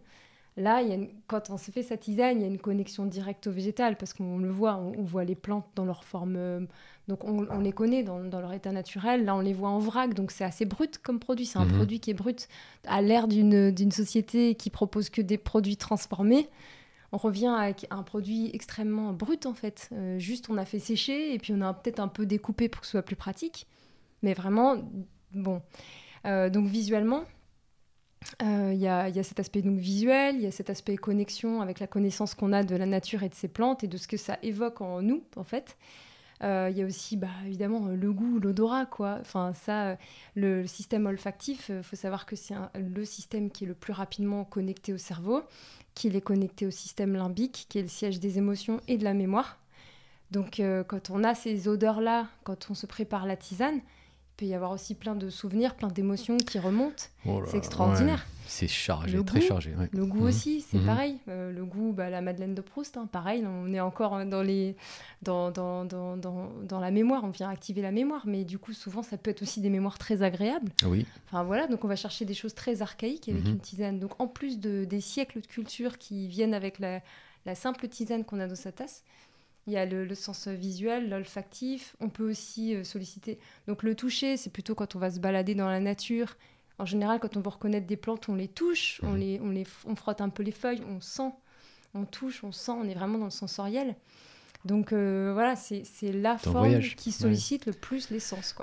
[0.57, 0.83] là,
[1.26, 4.14] quand on se fait sa tisane, il y a une connexion directe au végétal, parce
[4.14, 6.61] qu'on le voit, on, voit les plantes dans leur forme, euh,
[7.09, 10.31] donc on, les connaît dans, leur état naturel, là on les voit en vrac, donc
[10.31, 11.73] c'est assez brut comme produit, c'est un mhm.
[11.73, 12.49] produit qui est brut.
[12.87, 16.49] À l'ère d'une société qui propose que des produits transformés,
[17.11, 19.88] on revient avec un produit extrêmement brut en fait.
[19.93, 22.81] Euh, juste on a fait sécher et puis on a peut-être un peu découpé pour
[22.81, 23.67] que ce soit plus pratique.
[24.23, 24.77] Mais vraiment,
[25.35, 25.61] bon.
[26.25, 27.25] Euh, donc visuellement,
[28.43, 31.81] euh, il y, a cet aspect donc visuel, il y a cet aspect connexion avec
[31.81, 34.17] la connaissance qu'on a de la nature et de ses plantes et de ce que
[34.17, 35.77] ça évoque en nous en fait.
[36.42, 39.18] Il y a aussi bah, évidemment le goût, l'odorat quoi.
[39.20, 39.96] Enfin ça,
[40.35, 44.44] le, système olfactif, il faut savoir que c'est le système qui est le plus rapidement
[44.44, 45.42] connecté au cerveau
[45.94, 49.14] qu'il est connecté au système limbique, qui est le siège des émotions et de la
[49.14, 49.59] mémoire.
[50.31, 53.81] Donc euh, quand on a ces odeurs-là, quand on se prépare la tisane,
[54.42, 57.05] peut y avoir aussi plein de souvenirs, plein d'émotions qui remontent.
[57.26, 58.26] Oh c'est extraordinaire.
[58.46, 59.72] C'est chargé, très chargé.
[59.92, 60.26] Le goût mhm.
[60.26, 60.87] aussi, c'est mhm.
[60.87, 61.18] pareil.
[61.28, 64.74] Euh, le goût, bah, la Madeleine de Proust, hein, pareil, on est encore dans, les,
[65.22, 69.05] dans, dans, dans, dans, la mémoire, on vient activer la mémoire, mais du coup, souvent,
[69.05, 70.72] ça peut être aussi des mémoires très agréables.
[70.87, 71.07] Oui.
[71.28, 73.52] Enfin voilà, donc on va chercher des choses très archaïques avec mhm.
[73.52, 73.98] une tisane.
[74.00, 77.00] Donc en plus de, des siècles de culture qui viennent avec la,
[77.46, 79.05] la simple tisane qu'on a dans sa tasse,
[79.66, 81.96] il y a le, sens visuel, l'olfactif.
[82.01, 83.38] On peut aussi euh, solliciter.
[83.68, 86.37] Donc le toucher, c'est plutôt quand on va se balader dans la nature
[86.79, 89.18] en général, quand on veut reconnaître des plantes, on les touche, on, mhm.
[89.18, 91.31] les, on, les, on frotte un peu les feuilles, on sent,
[91.94, 93.94] on touche, on sent, on est vraiment dans le sensoriel.
[94.64, 98.55] Donc euh, voilà, c'est la forme qui sollicite le plus les sens.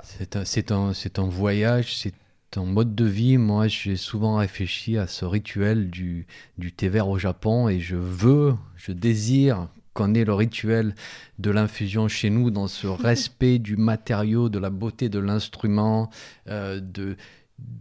[0.44, 2.14] C'est un, un, un, voyage, c'est
[2.56, 3.36] un mode de vie.
[3.36, 7.96] Moi, j'ai souvent réfléchi à ce rituel du, du thé vert au Japon et je
[7.96, 10.94] veux, je désire qu'on ait le rituel
[11.38, 16.10] de l'infusion chez nous dans ce respect du matériau, de la beauté de l'instrument,
[16.48, 17.16] euh, de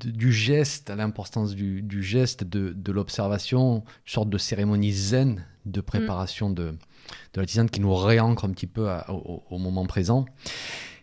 [0.03, 6.49] du geste, à l'importance du, geste, de, l'observation, une sorte de cérémonie zen de préparation
[6.49, 6.75] de,
[7.35, 10.25] la tisane qui nous réancre un petit peu au, moment présent.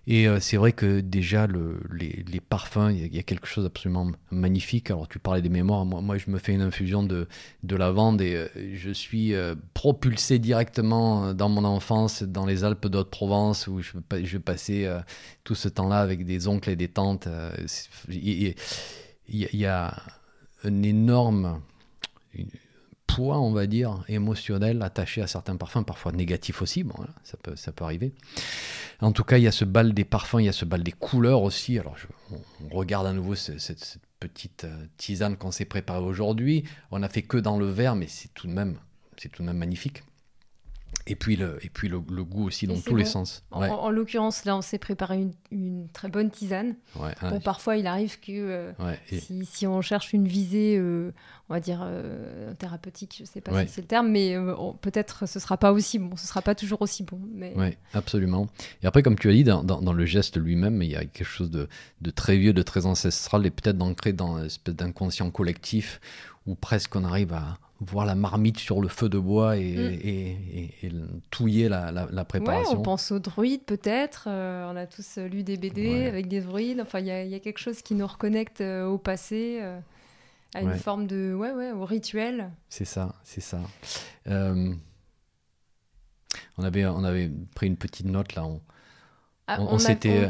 [0.09, 4.90] Et euh, c'est vrai que déjà, les, parfums, il y, a quelque chose d'absolument magnifique.
[4.90, 5.85] Alors, tu parlais des mémoires.
[5.85, 7.27] Moi, je me fais une infusion de,
[7.69, 13.66] lavande et euh, je suis euh, propulsé directement dans mon enfance, dans les Alpes d'Haute-Provence,
[13.66, 13.92] où je,
[14.23, 14.88] je passais
[15.42, 17.27] tout ce temps-là avec des oncles et des tantes.
[18.09, 18.55] Il
[19.29, 20.03] y, a
[20.62, 21.61] un énorme
[23.07, 26.83] poids, on va dire, émotionnel attaché à certains parfums, parfois négatifs aussi.
[26.83, 28.12] Bon, ça, peut, ça peut arriver.
[29.01, 30.83] En tout cas, il y a ce bal des parfums, il y a ce bal
[30.83, 31.79] des couleurs aussi.
[31.79, 31.97] Alors,
[32.31, 36.64] on, regarde à nouveau cette, petite euh, tisane qu'on s'est préparée aujourd'hui.
[36.90, 38.79] On n'a fait que dans le verre, mais c'est tout de même,
[39.19, 40.03] c'est tout de même magnifique.
[41.09, 43.44] Et puis le, et puis le, goût aussi dans tous les sens.
[43.53, 46.75] En, l'occurrence, là, on s'est préparé une, très bonne tisane.
[46.94, 48.72] bon, parfois, il arrive que euh,
[49.44, 51.12] si, on cherche une visée, euh,
[51.49, 54.35] on va dire euh, thérapeutique, je ne sais pas si c'est le terme, mais
[54.81, 57.20] peut-être ce ne sera pas aussi bon, ce ne sera pas toujours aussi bon.
[57.33, 57.53] Mais...
[57.55, 58.49] Oui, absolument.
[58.83, 61.25] Et après, comme tu as dit, dans, dans, le geste lui-même, il y a quelque
[61.25, 61.68] chose de,
[62.01, 66.01] de, très vieux, de très ancestral et peut-être d'ancré dans une espèce d'inconscient collectif
[66.46, 71.21] où presque on arrive à voir la marmite sur le feu de bois et, mm.
[71.31, 72.79] touiller la, préparation.
[72.79, 74.25] on pense aux druides peut-être.
[74.29, 76.81] Euh, on a tous lu des BD avec des druides.
[76.81, 79.79] Enfin, il y, a quelque chose qui nous reconnecte euh, au passé, euh,
[80.55, 81.35] à une forme de.
[81.35, 82.51] Ouais, ouais, au rituel.
[82.69, 83.61] C'est ça, c'est ça.
[84.27, 84.77] on,
[86.59, 88.47] avait, on avait pris une petite note là.
[88.47, 88.61] On,
[89.49, 89.79] ah, on,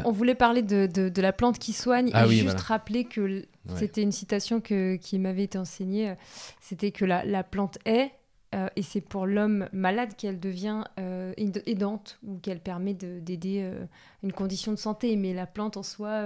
[0.05, 4.01] on, voulait parler de, de, la plante qui soigne ah et juste rappeler que c'était
[4.01, 6.15] une citation qui m'avait été enseignée.
[6.61, 8.11] C'était que la, la, plante est,
[8.55, 13.85] euh, et c'est pour l'homme malade qu'elle devient euh, aidante ou qu'elle permet d'aider euh,
[14.23, 15.15] une condition de santé.
[15.15, 16.25] Mais la plante en soi,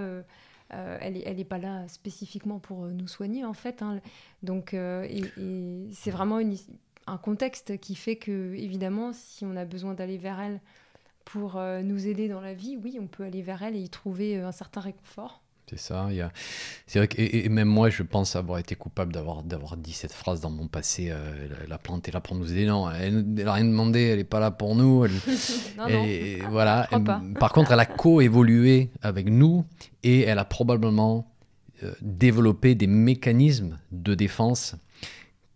[0.69, 3.81] elle n'est pas là spécifiquement pour nous soigner en fait.
[3.81, 3.99] Hein.
[4.43, 5.23] Donc, et,
[5.93, 6.39] c'est vraiment
[7.07, 10.61] un contexte qui fait que, évidemment, si on a besoin d'aller vers elle,
[11.25, 13.89] pour euh, nous aider dans la vie, oui, on peut aller vers elle et y
[13.89, 15.41] trouver euh, un certain réconfort.
[15.71, 16.07] C'est ça.
[16.09, 16.31] Il y a...
[16.85, 20.11] C'est vrai que et, même moi, je pense avoir été coupable d'avoir d'avoir dit cette
[20.11, 21.07] phrase dans mon passé.
[21.09, 22.65] Euh, la, plante est là pour nous aider.
[22.65, 24.01] Non, elle n'a rien demandé.
[24.01, 25.07] Elle n'est pas là pour nous.
[25.77, 26.49] non, et, non.
[26.49, 26.89] Voilà.
[27.39, 29.65] Par contre, elle a co-évolué avec nous
[30.03, 31.27] et elle a probablement
[32.01, 34.75] développé des mécanismes de défense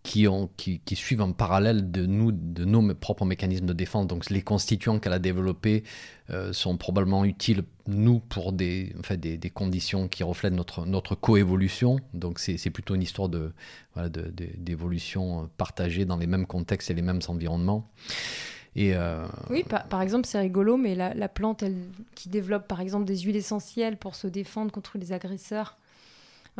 [0.05, 4.05] qui, ont, qui, qui, suivent en parallèle de, nous, de nos propres mécanismes de défense.
[4.05, 5.83] Donc les constituants qu'elle a développés
[6.29, 10.85] euh, sont probablement utiles, nous, pour des, en fait, des, des, conditions qui reflètent notre,
[10.85, 11.97] notre coévolution.
[12.13, 13.51] Donc c'est plutôt une histoire de,
[13.95, 17.89] voilà, d'évolution partagée dans les mêmes contextes et les mêmes environnements.
[18.75, 18.93] Et
[19.49, 21.77] Oui, par, exemple, c'est rigolo, mais la, la, plante elle,
[22.13, 25.77] qui développe par exemple des huiles essentielles pour se défendre contre les agresseurs,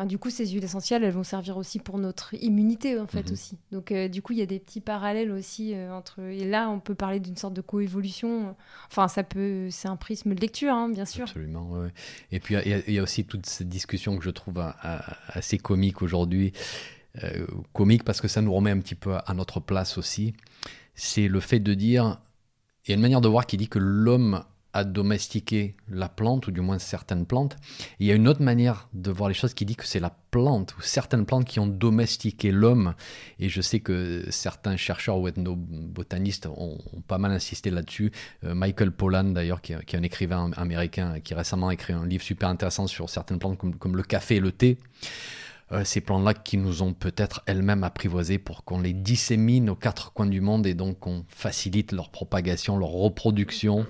[0.04, 3.34] du coup, ces huiles essentielles, elles vont servir aussi pour notre immunité, en fait, mhm.
[3.34, 3.58] aussi.
[3.72, 6.20] Donc, euh, du coup, il y a des petits parallèles aussi euh, entre.
[6.20, 8.56] Et là, on peut parler d'une sorte de coévolution.
[8.88, 9.70] Enfin, ça peut.
[9.72, 11.24] C'est un prisme de lecture, hein, bien sûr.
[11.24, 11.72] Absolument.
[12.32, 14.62] Et puis, il y, a aussi toute cette discussion que je trouve
[15.30, 16.52] assez comique aujourd'hui.
[17.24, 20.34] Euh, comique parce que ça nous remet un petit peu à notre place aussi.
[20.96, 22.20] C'est le fait de dire.
[22.86, 24.44] Il y a une manière de voir qui dit que l'homme
[24.76, 27.56] à domestiquer la plante, ou du moins certaines plantes.
[28.02, 30.14] il y a une autre manière de voir les choses qui dit que c'est la
[30.32, 32.94] plante, ou certaines plantes qui ont domestiqué l'homme.
[33.40, 38.12] Et je sais que certains chercheurs ou ethnobotanistes ont, pas mal insisté là-dessus.
[38.44, 42.24] Euh, Michael Pollan, d'ailleurs, qui, est un écrivain américain, qui récemment a écrit un livre
[42.24, 44.78] super intéressant sur certaines plantes comme, le café et le thé.
[45.72, 50.12] Euh, ces plantes-là qui nous ont peut-être elles-mêmes apprivoisées pour qu'on les dissémine aux quatre
[50.12, 53.88] coins du monde et donc qu'on facilite leur propagation, leur reproduction.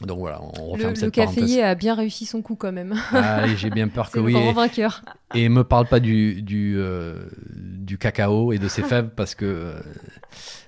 [0.00, 2.94] Donc voilà, on referme le, cette Le caféier a bien réussi son coup quand même.
[3.12, 4.32] Ah, j'ai bien peur que oui.
[4.32, 5.02] Le vainqueur.
[5.34, 9.44] Et me parle pas du du, euh, du cacao et de ses fèves parce que
[9.44, 9.80] euh,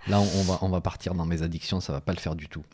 [0.08, 2.48] là on va on va partir dans mes addictions, ça va pas le faire du
[2.48, 2.64] tout.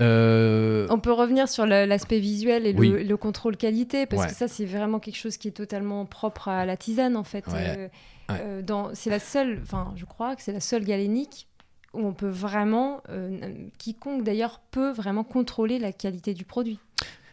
[0.00, 4.64] Euh, on peut revenir sur l'aspect visuel et le, contrôle qualité parce que ça c'est
[4.64, 7.44] vraiment quelque chose qui est totalement propre à la tisane en fait.
[7.48, 11.48] c'est la seule, enfin je crois que c'est la seule galénique
[11.94, 13.38] où on peut vraiment, euh,
[13.78, 16.78] quiconque d'ailleurs peut vraiment contrôler la qualité du produit.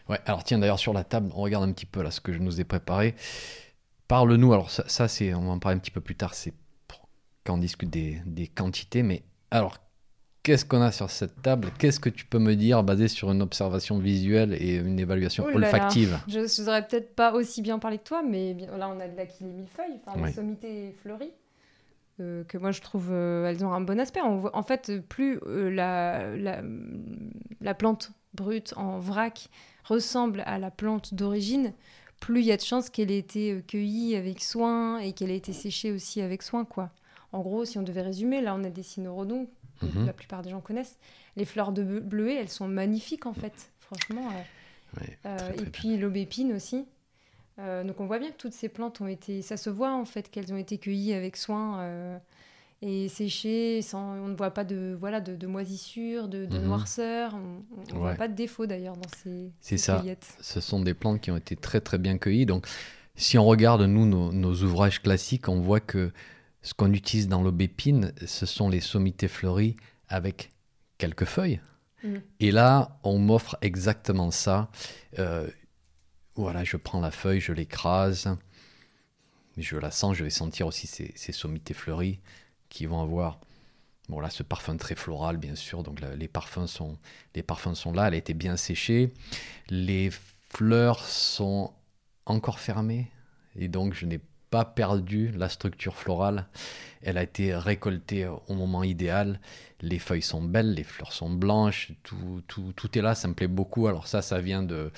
[0.08, 2.32] Ouais, alors tiens, d'ailleurs sur la table, on regarde un petit peu là ce que
[2.32, 3.14] je nous ai préparé.
[4.08, 6.54] Parle-nous, alors ça, c'est, on va en parler un petit peu plus tard, c'est
[7.44, 9.78] quand on discute des, des quantités, mais alors
[10.42, 11.70] qu'est-ce qu'on a sur cette table?
[11.78, 16.18] Qu'est-ce que tu peux me dire basé sur une observation visuelle et une évaluation olfactive?
[16.28, 19.16] Je ne saurais peut-être pas aussi bien parler que toi, mais là on a de
[19.16, 21.32] la millefeuille, enfin les sommités fleuries.
[22.20, 24.20] Euh, que moi je trouve euh, elles ont un bon aspect.
[24.20, 26.30] en fait, plus euh, la,
[27.60, 29.48] la, plante brute en vrac
[29.84, 31.72] ressemble à la plante d'origine,
[32.20, 35.38] plus il y a de chances qu'elle ait été cueillie avec soin et qu'elle ait
[35.38, 36.66] été séchée aussi avec soin.
[36.66, 36.90] quoi.
[37.32, 39.48] En gros, si on devait résumer, là on a des cynorhodons,
[39.80, 40.04] que mhm.
[40.06, 40.98] la plupart des gens connaissent.
[41.36, 44.28] Les fleurs de bleuet, elles sont magnifiques en fait, franchement.
[45.24, 46.84] et puis l'aubépine aussi.
[47.58, 50.04] Euh, donc on voit bien que toutes ces plantes ont été, ça se voit en
[50.04, 52.18] fait qu'elles ont été cueillies avec soin euh,
[52.80, 56.62] et séchées, sans, on ne voit pas de voilà de, moisissure, de, mhm.
[56.62, 60.02] noirceur, on ne voit pas de défaut d'ailleurs dans ces, C'est ça.
[60.40, 62.46] Ce sont des plantes qui ont été très très bien cueillies.
[62.46, 62.66] Donc
[63.16, 66.10] si on regarde nous nos, ouvrages classiques, on voit que
[66.62, 69.76] ce qu'on utilise dans l'aubépine, ce sont les sommités fleuries
[70.08, 70.52] avec
[70.96, 71.60] quelques feuilles.
[72.02, 72.16] Mm.
[72.40, 74.70] Et là, on m'offre exactement ça.
[75.18, 75.46] Euh,
[76.36, 78.36] voilà, je prends la feuille, je l'écrase,
[79.56, 82.20] je la sens, je vais sentir aussi ces, sommités fleuries
[82.68, 83.38] qui vont avoir
[84.08, 85.82] bon là ce parfum très floral bien sûr.
[85.82, 86.98] Donc les parfums sont
[87.34, 88.08] les parfums sont là.
[88.08, 89.12] Elle a été bien séchée.
[89.68, 90.10] Les
[90.50, 91.72] fleurs sont
[92.26, 93.10] encore fermées.
[93.56, 94.20] Et donc je n'ai
[94.52, 96.46] pas perdu la structure florale
[97.02, 99.40] elle a été récoltée au moment idéal
[99.82, 103.34] les feuilles sont belles, les fleurs sont blanches, tout, tout, tout, est là, ça me
[103.34, 103.88] plaît beaucoup.
[103.88, 104.92] Alors ça, ça vient de,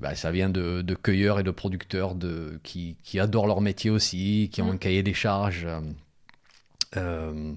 [0.00, 3.90] bah, ça vient de, de, cueilleurs et de producteurs de, qui, qui, adorent leur métier
[3.90, 4.78] aussi, qui ont un mmh.
[4.78, 5.68] cahier des charges.
[6.96, 7.52] Euh,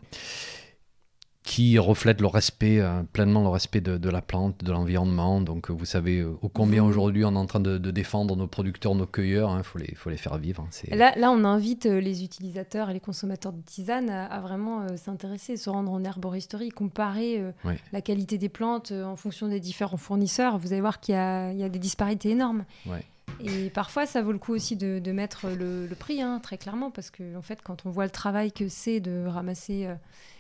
[1.48, 5.40] qui reflètent le respect, euh, pleinement le respect de, la plante, de l'environnement.
[5.40, 8.48] Donc, euh, vous savez au euh, combien aujourd'hui on est en train de, défendre nos
[8.48, 9.52] producteurs, nos cueilleurs.
[9.52, 10.68] Il hein, faut, les, faut les faire vivre.
[10.68, 15.56] Hein, là, là, on invite les utilisateurs et les consommateurs de tisane à, vraiment s'intéresser,
[15.56, 17.42] se rendre en herboristerie, comparer
[17.94, 20.58] la qualité des plantes en fonction des différents fournisseurs.
[20.58, 22.66] Vous allez voir qu'il y, y, a des disparités énormes.
[23.40, 26.92] Et parfois, ça vaut le coup aussi de, de mettre le, prix, hein, très clairement,
[26.92, 29.88] parce que en fait, quand on voit le travail que c'est de ramasser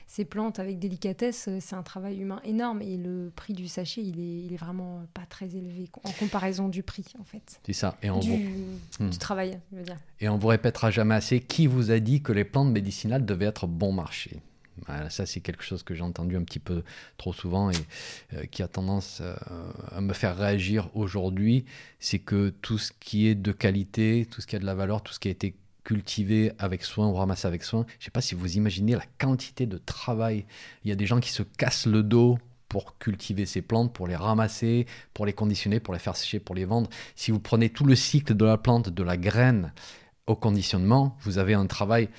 [0.07, 4.01] ces plantes avec délicatesse, euh, c'est un travail humain énorme et le prix du sachet,
[4.01, 7.59] il est, il est vraiment pas très élevé en comparaison du prix, en fait.
[7.65, 7.95] C'est ça.
[8.01, 9.05] Et on du, vous...
[9.05, 9.09] Hmm.
[9.09, 9.97] du travail, je veux dire.
[10.19, 13.45] Et on vous répétera jamais assez qui vous a dit que les plantes médicinales devaient
[13.45, 14.41] être bon marché
[14.85, 16.83] voilà, ça, c'est quelque chose que j'ai entendu un petit peu
[17.17, 17.75] trop souvent et
[18.33, 19.35] euh, qui a tendance euh,
[19.91, 21.65] à me faire réagir aujourd'hui.
[21.99, 25.01] C'est que tout ce qui est de qualité, tout ce qui a de la valeur,
[25.01, 25.55] tout ce qui a été
[25.87, 27.85] cultiver avec soin ou ramasser avec soin.
[27.87, 30.45] Je ne sais pas si vous imaginez la quantité de travail.
[30.83, 34.05] Il y a des gens qui se cassent le dos pour cultiver ces plantes, pour
[34.05, 36.89] les ramasser, pour les conditionner, pour les faire sécher, pour les vendre.
[37.15, 39.71] Si vous prenez tout le cycle de la plante, de la graine
[40.25, 42.09] au conditionnement, vous avez un travail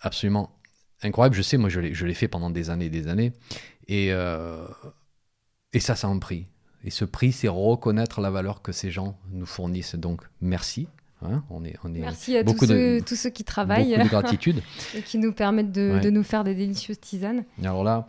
[0.00, 0.50] absolument
[1.02, 1.34] incroyable.
[1.34, 3.32] Je sais, moi, je l'ai fait pendant des années et des années.
[3.88, 4.66] Et, euh,
[5.72, 6.44] et ça, ça a un prix.
[6.84, 9.94] Et ce prix, c'est reconnaître la valeur que ces gens nous fournissent.
[9.94, 10.88] Donc, merci
[11.24, 11.44] Hein.
[11.50, 13.92] on est, on est Merci à tous, ceux, tous, ceux, qui travaillent.
[13.92, 14.62] Beaucoup de gratitude.
[14.96, 17.44] et qui nous permettent de, de, nous faire des délicieuses tisanes.
[17.62, 18.06] Alors là,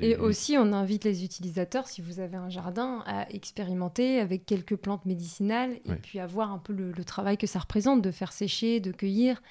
[0.00, 4.76] et aussi, on invite les utilisateurs, si vous avez un jardin, à expérimenter avec quelques
[4.76, 8.32] plantes médicinales et puis à voir un peu le, travail que ça représente de faire
[8.32, 9.42] sécher, de cueillir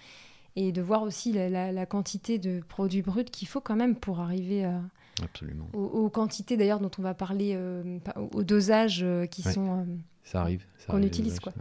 [0.56, 4.66] et de voir aussi la, quantité de produits bruts qu'il faut quand même pour arriver
[4.66, 4.82] à,
[5.22, 5.68] Absolument.
[5.74, 8.00] Aux, quantités d'ailleurs dont on va parler, euh,
[8.34, 9.80] aux dosages euh, qui sont.
[9.80, 9.84] Euh,
[10.24, 10.66] ça arrive.
[10.88, 11.54] Qu'on utilise quoi.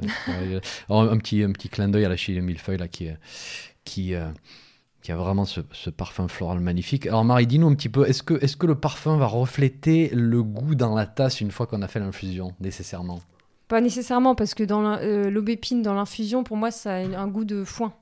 [0.88, 3.08] un petit un petit clin d'œil à la chili millefeuille là qui
[3.84, 4.14] qui
[5.02, 7.06] qui a vraiment ce, parfum floral magnifique.
[7.06, 10.42] Alors Marie, dis-nous un petit peu, est-ce que, est que le parfum va refléter le
[10.42, 13.20] goût dans la tasse une fois qu'on a fait l'infusion, nécessairement?
[13.68, 17.44] Pas nécessairement, parce que dans euh, l'aubépine, dans l'infusion, pour moi, ça a un goût
[17.44, 17.94] de foin.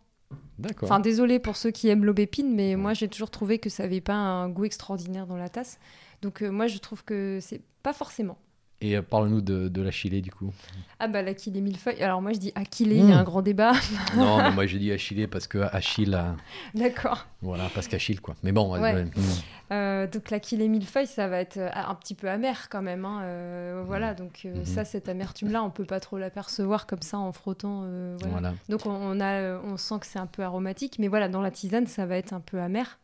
[0.58, 0.90] D'accord.
[0.90, 4.00] Enfin, désolé pour ceux qui aiment l'aubépine, mais moi, j'ai toujours trouvé que ça n'avait
[4.00, 5.78] pas un goût extraordinaire dans la tasse.
[6.22, 8.38] Donc euh, moi, je trouve que c'est pas forcément.
[8.80, 10.52] Et euh, parle-nous de, de l'achillée du coup.
[11.00, 12.00] Ah bah l'achillée millefeuille.
[12.00, 13.18] Alors moi je dis achillée, il y a hmm.
[13.18, 13.72] un grand débat.
[14.16, 16.14] non, mais moi je dis achillée parce que Achille.
[16.14, 16.36] A...
[16.74, 17.26] D'accord.
[17.42, 18.36] Voilà, parce qu'Achille quoi.
[18.44, 18.70] Mais bon.
[18.72, 19.04] Ouais.
[19.04, 19.10] Hmm.
[19.72, 23.04] Euh, donc l'achillée millefeuille, ça va être euh, un petit peu amer quand même.
[23.04, 23.82] Hein.
[23.84, 24.64] voilà, donc hmm.
[24.64, 27.84] ça, cette amertume-là, on peut pas trop l'apercevoir comme ça en frottant.
[28.30, 28.54] Voilà.
[28.68, 31.88] Donc on, a, on sent que c'est un peu aromatique, mais voilà, dans la tisane,
[31.88, 33.00] ça va être un peu amer.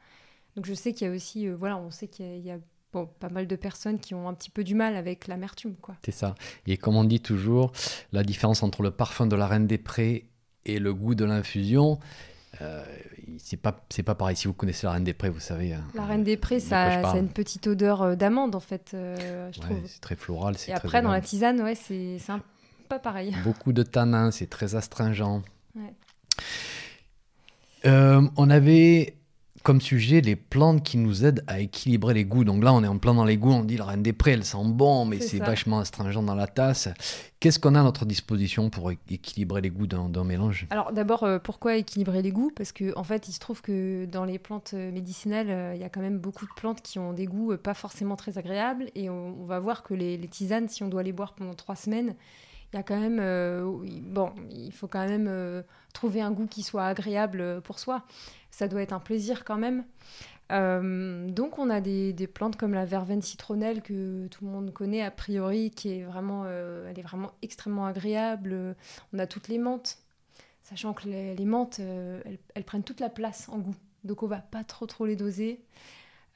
[0.54, 2.58] Donc je sais qu'il y a aussi, voilà, on sait qu'il y a
[3.02, 5.74] pas mal de personnes qui ont un petit peu du mal avec l'amertume.
[5.80, 5.96] quoi.
[6.04, 6.34] C'est ça.
[6.66, 7.72] Et comme on dit toujours,
[8.12, 10.26] la différence entre le parfum de la Reine des Prés
[10.64, 11.98] et le goût de l'infusion,
[12.62, 12.84] euh,
[13.38, 14.36] c'est pas c'est pas pareil.
[14.36, 15.74] Si vous connaissez la Reine des Prés, vous savez.
[15.74, 18.92] Hein, la Reine des Prés, ça, ça, a une petite odeur euh, d'amande en fait,
[18.94, 19.78] euh, je trouve.
[19.86, 20.54] C'est très floral.
[20.68, 22.40] Et après, dans la tisane, ouais, c'est un
[22.88, 23.34] pas pareil.
[23.44, 25.42] Beaucoup de tanins, c'est très astringent.
[27.84, 29.16] on avait
[29.64, 32.44] comme sujet les plantes qui nous aident à équilibrer les goûts.
[32.44, 34.32] Donc là, on est en plein dans les goûts, on dit la reine des prés,
[34.32, 36.90] elle sent bon, mais c'est vachement astringent dans la tasse.
[37.40, 40.66] Qu'est-ce qu'on a à notre disposition pour équilibrer les goûts d'un mélange?
[40.68, 42.52] Alors d'abord, euh, pourquoi équilibrer les goûts?
[42.54, 45.80] Parce qu'en en fait, il se trouve que dans les plantes euh, médicinales, euh, il
[45.80, 48.90] y a quand même beaucoup de plantes qui ont des goûts pas forcément très agréables.
[48.94, 52.14] Et on, va voir que les, tisanes, si on doit les boire pendant trois semaines,
[52.74, 53.20] il quand même,
[54.02, 58.04] bon, il faut quand même trouver un goût qui soit agréable pour soi
[58.54, 59.84] ça doit être un plaisir quand même.
[60.52, 65.02] Euh, donc on a des, plantes comme la verveine citronnelle que tout le monde connaît
[65.02, 68.76] a priori, qui est vraiment, euh, elle est vraiment extrêmement agréable.
[69.12, 69.98] On a toutes les menthes,
[70.62, 72.20] sachant que les, menthes, euh,
[72.54, 75.60] elles, prennent toute la place en goût, donc on va pas trop trop les doser.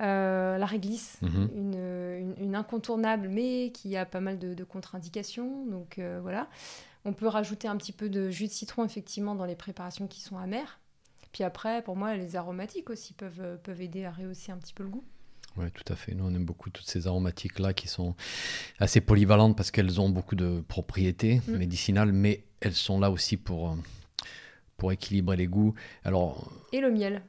[0.00, 2.34] La réglisse, mhm.
[2.38, 5.66] une, incontournable, mais qui a pas mal de, de contre-indications.
[5.66, 6.48] Donc voilà.
[7.04, 10.20] On peut rajouter un petit peu de jus de citron effectivement dans les préparations qui
[10.20, 10.78] sont amères.
[11.32, 14.72] Puis après, pour moi, les aromatiques aussi peuvent, euh, peuvent aider à rehausser un petit
[14.74, 15.04] peu le goût.
[15.56, 16.14] Oui, tout à fait.
[16.14, 18.14] Nous, on aime beaucoup toutes ces aromatiques-là qui sont
[18.78, 21.56] assez polyvalentes parce qu'elles ont beaucoup de propriétés mm.
[21.56, 23.74] médicinales, mais elles sont là aussi pour, euh,
[24.76, 25.74] pour équilibrer les goûts.
[26.04, 27.22] Alors, et le miel.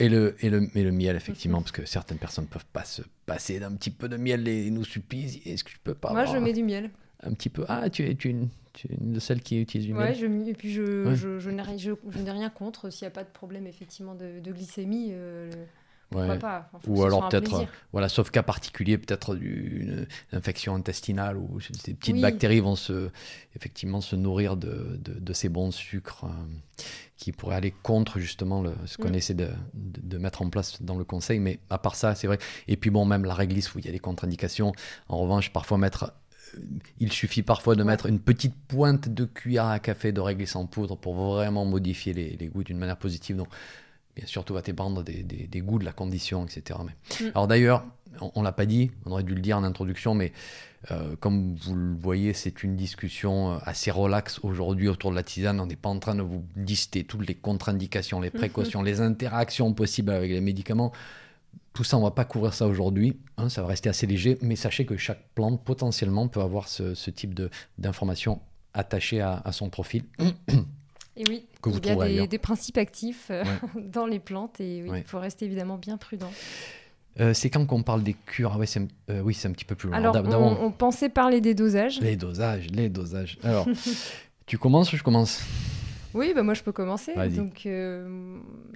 [0.00, 1.62] Et le, et le, et le miel, effectivement, mm-hmm.
[1.62, 4.70] parce que certaines personnes ne peuvent pas se passer d'un petit peu de miel et
[4.70, 5.42] nous supplient.
[5.44, 6.90] Est-ce que je peux pas Moi, je mets du miel.
[7.22, 7.64] Un petit peu?
[7.68, 10.16] Ah, tu es, tu es une, tu es une de celles qui utilise du miel.
[10.18, 13.66] Ouais, et puis je, je, je n'ai rien contre s'il n'y a pas de problème
[13.66, 15.10] effectivement de, de glycémie.
[15.12, 15.50] Euh,
[16.10, 21.94] pourquoi pas Ou alors peut-être, voilà, sauf cas particulier, peut-être une infection intestinale où ces
[21.94, 23.10] petites bactéries vont se,
[23.54, 26.84] effectivement se nourrir de, de, de ces bons sucres euh,
[27.16, 29.14] qui pourraient aller contre justement le, ce qu'on mm.
[29.14, 31.38] essaie de, de, mettre en place dans le conseil.
[31.38, 32.38] Mais à part ça, c'est vrai.
[32.66, 34.72] Et puis bon, même la réglisse où il y a des contre-indications.
[35.08, 36.12] En revanche, parfois mettre
[36.98, 40.66] il suffit parfois de mettre une petite pointe de cuillère à café de réglisse en
[40.66, 43.36] poudre pour vraiment modifier les, goûts d'une manière positive.
[43.36, 43.48] Donc,
[44.16, 46.80] bien sûr, tout va dépendre des, goûts, de la condition, etc.
[46.84, 47.24] Mais...
[47.24, 47.30] Mm.
[47.34, 47.84] Alors d'ailleurs,
[48.20, 50.32] on, ne l'a pas dit, on aurait dû le dire en introduction, mais
[50.90, 55.22] euh, comme vous le voyez, c'est une discussion euh, assez relaxe aujourd'hui autour de la
[55.22, 55.60] tisane.
[55.60, 58.38] On n'est pas en train de vous lister toutes les contre-indications, les mm-hmm.
[58.38, 60.92] précautions, les interactions possibles avec les médicaments.
[61.72, 64.56] Tout ça, on va pas couvrir ça aujourd'hui, hein, ça va rester assez léger, mais
[64.56, 67.40] sachez que chaque plante potentiellement peut avoir ce, type
[67.78, 68.40] d'informations
[68.74, 70.04] attachées à, son profil.
[71.20, 73.44] Et oui, il y a des, principes actifs euh,
[73.74, 76.30] dans les plantes et il faut rester évidemment bien prudent.
[77.18, 78.56] Euh, c'est quand qu'on parle des cures?
[78.58, 79.98] Ah c'est, euh, Oui, c'est un petit peu plus loin.
[79.98, 82.00] Alors, on, on, pensait parler des dosages.
[82.00, 83.38] Les dosages, les dosages.
[83.42, 83.66] Alors,
[84.46, 85.42] tu commences ou je commence?
[86.14, 87.12] Oui, bah moi je peux commencer.
[87.36, 87.68] Donc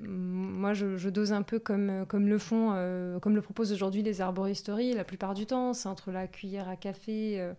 [0.02, 2.74] moi je, dose un peu comme, comme le font,
[3.22, 5.72] comme le proposent aujourd'hui les arboristeries la plupart du temps.
[5.72, 7.54] C'est entre la cuillère à café.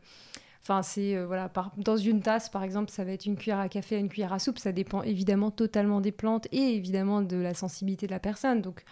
[0.70, 3.70] Euh, enfin, c'est voilà, dans une tasse par exemple, ça va être une cuillère à
[3.70, 4.60] café une cuillère à soupe.
[4.60, 8.62] Ça dépend évidemment totalement des plantes et évidemment de la sensibilité de la personne.
[8.62, 8.84] Donc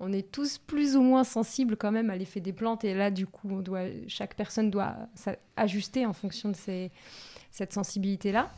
[0.00, 3.10] on est tous plus ou moins sensibles quand même à l'effet des plantes et là
[3.10, 4.96] du coup on doit, chaque personne doit
[5.56, 6.56] ajuster en fonction de
[7.50, 8.50] cette sensibilité là.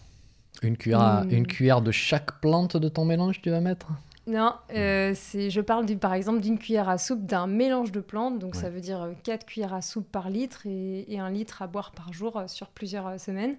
[0.62, 3.88] Une cuillère, une cuillère de chaque plante de ton mélange, tu vas mettre?
[4.26, 8.38] Non, euh, c'est, je parle par exemple d'une cuillère à soupe d'un mélange de plantes,
[8.38, 11.66] donc ça veut dire 4 cuillères à soupe par litre et, et, un litre à
[11.66, 13.56] boire par jour sur plusieurs semaines.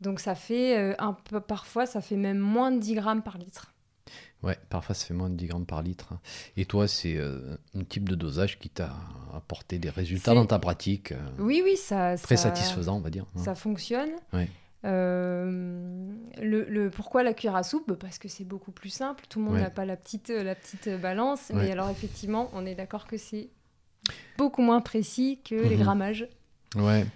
[0.00, 3.72] Donc ça fait un peu, parfois ça fait même moins de 10 grammes par litre.
[4.42, 6.14] Ouais, parfois ça fait moins de 10 grammes par litre.
[6.56, 8.94] Et toi, c'est euh, un type de dosage qui t'a
[9.34, 12.16] apporté des résultats dans ta pratique euh, Oui, oui, ça.
[12.16, 13.26] Très satisfaisant, on va dire.
[13.36, 14.10] Ça fonctionne.
[14.84, 16.08] Euh,
[16.40, 19.24] le, pourquoi la cuillère à soupe Parce que c'est beaucoup plus simple.
[19.28, 21.50] Tout le monde n'a pas la petite, la petite balance.
[21.54, 23.48] Mais alors, effectivement, on est d'accord que c'est
[24.36, 25.82] beaucoup moins précis que les mhm.
[25.82, 26.28] grammages.
[26.76, 27.06] Ouais.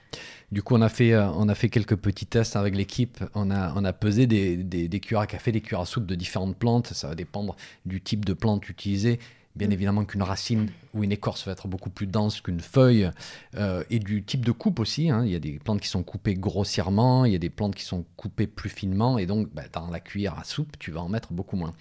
[0.50, 3.22] Du coup, on a fait, euh, on a fait quelques petits tests avec l'équipe.
[3.34, 6.06] On a, on a pesé des, des, des cuillères à café, des cuillères à soupe
[6.06, 6.88] de différentes plantes.
[6.88, 7.56] Ça va dépendre
[7.86, 9.18] du type de plante utilisée.
[9.54, 9.72] Bien mm.
[9.72, 13.10] évidemment qu'une racine ou une écorce va être beaucoup plus dense qu'une feuille
[13.56, 15.10] euh, et du type de coupe aussi.
[15.10, 15.24] Hein.
[15.24, 17.84] Il y a des plantes qui sont coupées grossièrement, il y a des plantes qui
[17.84, 21.08] sont coupées plus finement et donc bah, dans la cuillère à soupe, tu vas en
[21.08, 21.72] mettre beaucoup moins.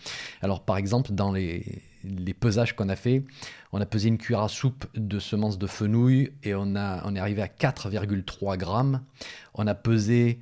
[0.41, 3.23] Alors par exemple, dans les, les pesages qu'on a fait,
[3.71, 7.15] on a pesé une cuillère à soupe de semences de fenouil et on, a, on
[7.15, 9.01] est arrivé à 4,3 grammes.
[9.53, 10.39] On a pesé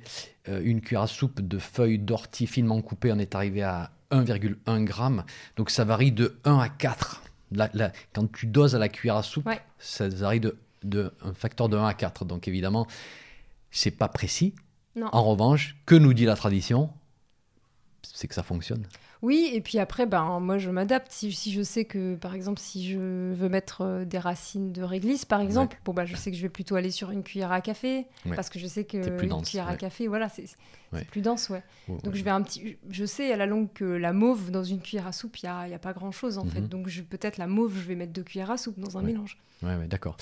[0.48, 4.86] euh, une cuillère à soupe de feuilles d'ortie finement coupées, on est arrivé à 1,1
[4.86, 5.22] g.
[5.56, 7.22] Donc ça varie de 1 à 4.
[8.12, 9.48] quand tu doses à la cuillère à soupe,
[9.78, 12.24] ça varie de, de, un facteur de 1 à 4.
[12.24, 12.86] Donc évidemment,
[13.70, 14.54] c'est pas précis.
[15.12, 16.90] En revanche, que nous dit la tradition
[18.02, 18.86] C'est que ça fonctionne.
[19.22, 21.12] Oui, et puis après, ben, moi, je m'adapte.
[21.12, 24.82] Si, si, je sais que, par exemple, si je veux mettre euh, des racines de
[24.82, 27.52] réglisse, par exemple, bon, bah, je sais que je vais plutôt aller sur une cuillère
[27.52, 30.46] à café, parce que je sais que une cuillère à café, voilà, c'est
[31.10, 31.62] plus dense, ouais.
[32.02, 32.76] Donc, je vais un petit...
[32.90, 35.50] Je sais à la longue que la mauve, dans une cuillère à soupe, il n'y
[35.50, 36.60] a, y a, pas grand-chose, en fait.
[36.60, 36.68] Mhm.
[36.68, 39.38] Donc, peut-être la mauve, je vais mettre deux cuillères à soupe dans un mélange.
[39.62, 40.16] Ouais, ouais d'accord.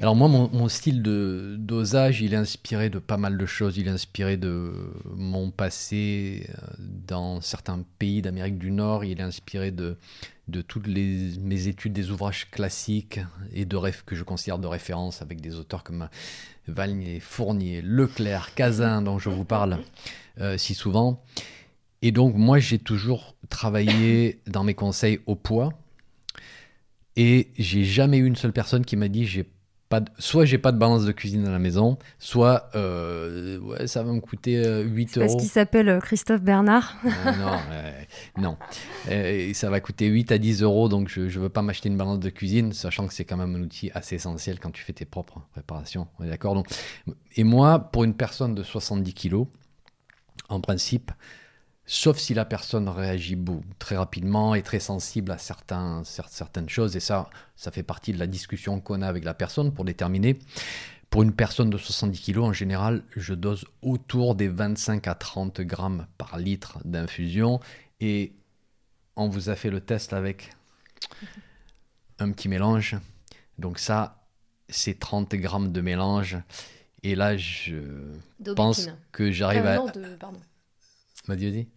[0.00, 3.78] Alors moi, mon, mon, style de dosage, il est inspiré de pas mal de choses.
[3.78, 4.72] Il est inspiré de
[5.14, 9.04] mon passé euh, dans certains pays d'Amérique du Nord.
[9.04, 9.96] Il est inspiré de,
[10.48, 13.20] de toutes les, mes études des ouvrages classiques
[13.52, 16.08] et de rêves que je considère de référence avec des auteurs comme
[16.66, 19.78] Valnier, Fournier, Leclerc, Cazin, dont je vous parle
[20.40, 21.22] euh, si souvent.
[22.00, 25.72] Et donc moi, j'ai toujours travaillé dans mes conseils au poids
[27.16, 29.44] et j'ai jamais eu une seule personne qui m'a dit j'ai
[29.88, 30.10] pas de...
[30.18, 34.12] soit j'ai pas de balance de cuisine à la maison, soit euh, ouais, ça va
[34.12, 35.26] me coûter 8 euh, euros.
[35.26, 36.96] Parce qu'il s'appelle euh, Christophe Bernard.
[38.36, 38.56] non, non.
[39.54, 42.20] ça va coûter 8 à 10 euros, donc je ne veux pas m'acheter une balance
[42.20, 45.06] de cuisine, sachant que c'est quand même un outil assez essentiel quand tu fais tes
[45.06, 46.06] propres préparations.
[46.18, 46.54] On est d'accord?
[46.54, 46.68] Donc,
[47.36, 49.46] Et moi, pour une personne de 70 kilos,
[50.48, 51.12] en principe,
[51.88, 53.36] sauf si la personne réagit
[53.78, 56.94] très rapidement et très sensible à certains, certaines choses.
[56.96, 60.38] Et ça, ça fait partie de la discussion qu'on a avec la personne pour déterminer.
[61.08, 65.62] Pour une personne de 70 kg, en général, je dose autour des 25 à 30
[65.62, 67.58] grammes par litre d'infusion.
[68.00, 68.34] Et
[69.16, 70.50] on vous a fait le test avec
[72.18, 72.96] un petit mélange.
[73.58, 74.28] Donc ça,
[74.68, 76.36] c'est 30 grammes de mélange.
[77.02, 77.80] Et là, je
[78.54, 79.78] pense que j'arrive à...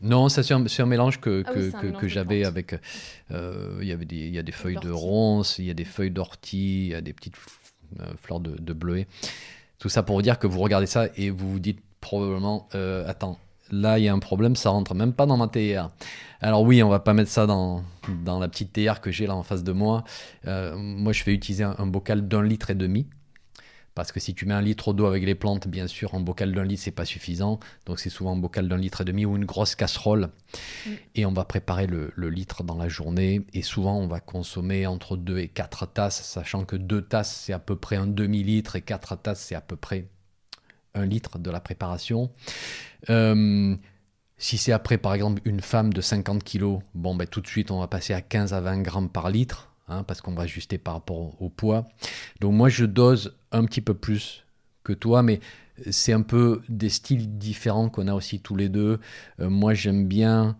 [0.02, 1.52] Non, c'est un, mélange que, ah
[2.00, 2.76] que, j'avais avec.
[3.32, 5.74] Euh, il y avait des, il y a des feuilles de ronces, il y a
[5.74, 7.36] des feuilles d'ortie, il y a des petites
[8.00, 9.08] euh, fleurs de, de, bleuet.
[9.80, 13.08] Tout ça pour vous dire que vous regardez ça et vous vous dites probablement euh,
[13.08, 13.40] Attends,
[13.72, 15.90] là il y a un problème, ça rentre même pas dans ma théière.
[16.40, 17.84] Alors oui, on va pas mettre ça dans,
[18.24, 20.04] dans la petite théière que j'ai là en face de moi.
[20.46, 23.08] moi, je vais utiliser un bocal d'un litre et demi.
[23.94, 26.54] Parce que si tu mets un litre d'eau avec les plantes, bien sûr, en bocal
[26.54, 27.60] d'un litre, c'est pas suffisant.
[27.86, 30.30] Donc c'est souvent un bocal d'un litre et demi ou une grosse casserole.
[30.86, 30.90] Mm.
[31.16, 33.46] Et on va préparer le, litre dans la journée.
[33.54, 37.54] Et souvent, on va consommer entre 2 et 4 tasses, sachant que 2 tasses, c'est
[37.54, 40.08] à peu près un demi-litre et 4 tasses, c'est à peu près
[40.94, 42.32] un litre de la préparation.
[43.10, 43.76] Euh,
[44.38, 47.72] si c'est après, par exemple, une femme de 50 kg, bon, ben, tout de suite,
[47.72, 49.71] on va passer à 15 à 20 grammes par litre.
[49.88, 51.88] Hein, parce qu'on va ajuster par rapport au poids.
[52.40, 54.46] Donc moi, je dose un petit peu plus
[54.84, 55.42] que toi, mais
[55.90, 59.00] c'est un peu des styles différents qu'on a aussi tous les deux.
[59.40, 60.58] Euh, moi, j'aime bien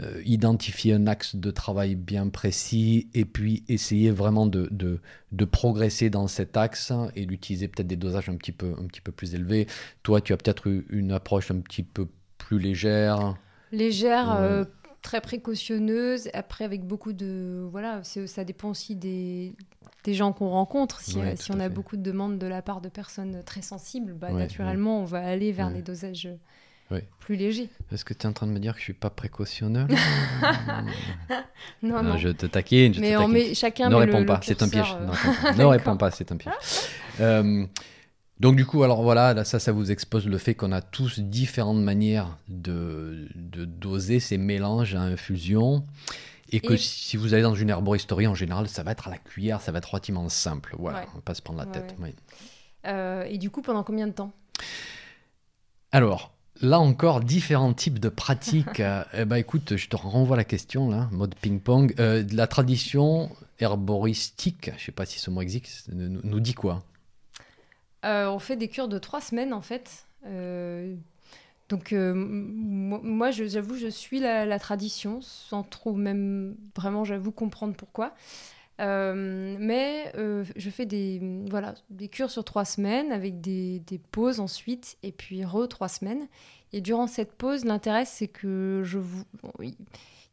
[0.00, 6.10] euh, identifier un axe de travail bien précis et puis essayer vraiment de, de, progresser
[6.10, 9.34] dans cet axe et d'utiliser peut-être des dosages un petit, peu, un petit peu plus
[9.34, 9.66] élevés.
[10.02, 12.06] Toi, tu as peut-être une approche un petit peu
[12.36, 13.36] plus légère.
[13.72, 14.64] Légère, euh,
[15.08, 16.28] très précautionneuse.
[16.34, 17.66] Après, avec beaucoup de.
[17.70, 19.54] Voilà, ça dépend aussi des,
[20.04, 21.00] des gens qu'on rencontre.
[21.00, 24.12] Si, euh, si on a beaucoup de demandes de la part de personnes très sensibles,
[24.12, 26.28] bah, naturellement, on va aller vers des dosages
[27.20, 27.70] plus légers.
[27.90, 29.86] Est-ce que tu es en train de me dire que je suis pas précautionneux?
[31.82, 32.94] Non, non, Je te taquine.
[32.94, 33.54] Je mais, te taquine.
[33.54, 34.96] chacun ne réponds pas, c'est un piège.
[35.00, 36.54] Euh, ne réponds pas, c'est un piège.
[37.20, 37.66] Euh,
[38.40, 41.82] Donc du coup, alors voilà, ça, ça vous expose le fait qu'on a tous différentes
[41.82, 45.84] manières de, doser ces mélanges à infusion.
[46.50, 49.18] Et que si vous allez dans une herboristerie, en général, ça va être à la
[49.18, 50.74] cuillère, ça va être relativement simple.
[50.78, 51.94] Voilà, on va pas se prendre la tête.
[52.86, 54.32] Euh, et du coup, pendant combien de temps?
[55.92, 56.32] Alors,
[56.62, 58.80] là encore, différents types de pratiques.
[58.80, 61.94] euh, eh ben, écoute, je te renvoie la question, là, mode ping-pong.
[61.98, 66.82] Euh, la tradition herboristique, je sais pas si ce mot existe, nous dit quoi?
[68.04, 70.06] On fait des cures de trois semaines en fait.
[70.26, 70.94] Euh,
[71.68, 78.14] donc euh, moi, j'avoue, je suis la, tradition, sans trop même vraiment, j'avoue, comprendre pourquoi.
[78.78, 81.20] mais je fais des,
[81.50, 85.88] voilà, des cures sur trois semaines avec des, des pauses ensuite, et puis re trois
[85.88, 86.26] semaines.
[86.72, 89.24] Et durant cette pause, l'intérêt, c'est que je vous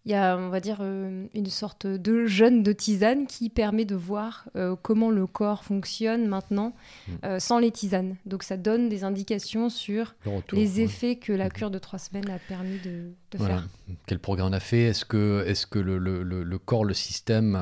[0.06, 3.86] il y a, on va dire, euh, une sorte de jeûne de tisane qui permet
[3.86, 6.76] de voir euh, comment le corps fonctionne maintenant
[7.08, 7.12] mm.
[7.26, 8.16] euh, sans les tisanes.
[8.28, 10.14] Donc ça donne des indications sur
[10.52, 11.54] les effets que la mm-hmm.
[11.54, 13.68] cure de trois semaines a permis de, faire.
[14.06, 14.84] Quel progrès on a fait?
[14.84, 17.60] Est-ce que, est que le, le, le, corps, le système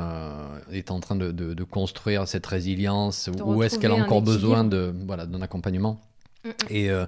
[0.69, 3.29] est en train de, de, construire cette résilience?
[3.43, 6.01] Ou est-ce qu'elle a encore besoin de, voilà, d'un accompagnement?
[6.69, 7.05] Et euh,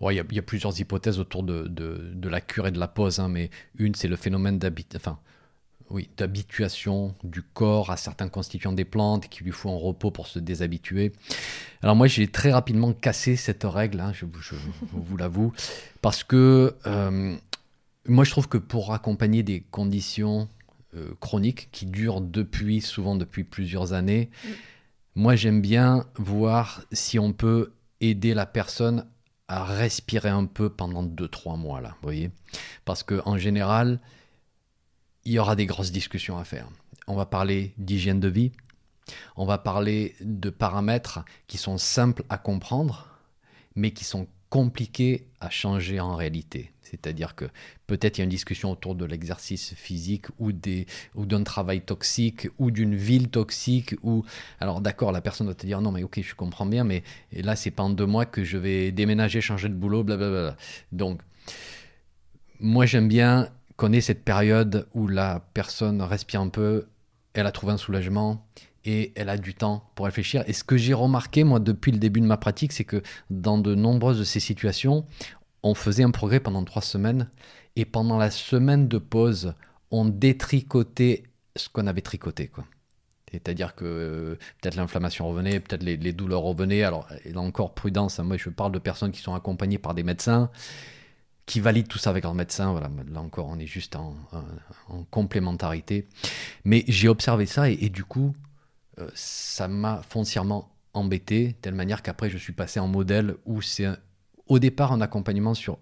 [0.00, 3.28] il y, a plusieurs hypothèses autour de, de, la cure et de la pause, hein,
[3.28, 4.60] mais une, c'est le phénomène
[4.96, 5.18] enfin,
[5.90, 10.26] oui, d'habituation du corps à certains constituants des plantes qui lui faut un repos pour
[10.26, 11.12] se déshabituer.
[11.82, 14.26] Alors moi, j'ai très rapidement cassé cette règle, hein, je,
[14.92, 15.52] vous l'avoue,
[16.02, 17.36] parce que euh,
[18.06, 20.48] moi, je trouve que pour accompagner des conditions
[20.94, 24.48] euh, chroniques qui durent depuis, souvent depuis plusieurs années, mm.
[25.16, 29.06] moi, j'aime bien voir si on peut aider la personne
[29.48, 32.30] à respirer un peu pendant 2-3 mois, là, vous voyez
[32.84, 34.00] Parce qu'en général,
[35.24, 36.68] il y aura des grosses discussions à faire.
[37.06, 38.52] On va parler d'hygiène de vie,
[39.36, 43.08] on va parler de paramètres qui sont simples à comprendre,
[43.74, 46.72] mais qui sont compliqués à changer en réalité.
[46.90, 47.46] C'est-à-dire que
[47.86, 51.80] peut-être il y a une discussion autour de l'exercice physique ou, des, ou d'un travail
[51.80, 53.94] toxique ou d'une ville toxique.
[54.02, 54.24] Ou...
[54.60, 57.56] Alors d'accord, la personne va te dire non mais ok je comprends bien, mais là
[57.56, 60.56] c'est pas en deux mois que je vais déménager, changer de boulot, blablabla.
[60.92, 61.20] Donc
[62.60, 66.86] moi j'aime bien qu'on ait cette période où la personne respire un peu,
[67.34, 68.44] elle a trouvé un soulagement
[68.84, 70.42] et elle a du temps pour réfléchir.
[70.46, 73.58] Et ce que j'ai remarqué, moi, depuis le début de ma pratique, c'est que dans
[73.58, 75.04] de nombreuses de ces situations,
[75.62, 77.28] on faisait un progrès pendant trois semaines
[77.76, 79.54] et pendant la semaine de pause,
[79.90, 81.24] on détricotait
[81.56, 82.48] ce qu'on avait tricoté.
[82.48, 82.64] Quoi.
[83.30, 86.82] C'est-à-dire que euh, peut-être l'inflammation revenait, peut-être les, douleurs revenaient.
[86.82, 88.18] Alors, là encore, prudence.
[88.18, 88.24] Hein.
[88.24, 90.50] moi, je parle de personnes qui sont accompagnées par des médecins
[91.46, 92.72] qui valident tout ça avec leur médecin.
[92.72, 94.14] Voilà, là encore, on est juste en,
[95.10, 96.06] complémentarité.
[96.64, 98.34] Mais j'ai observé ça et, du coup,
[98.98, 103.86] euh, ça m'a foncièrement embêté, telle manière qu'après, je suis passé en modèle où c'est
[104.48, 105.78] au départ un accompagnement sur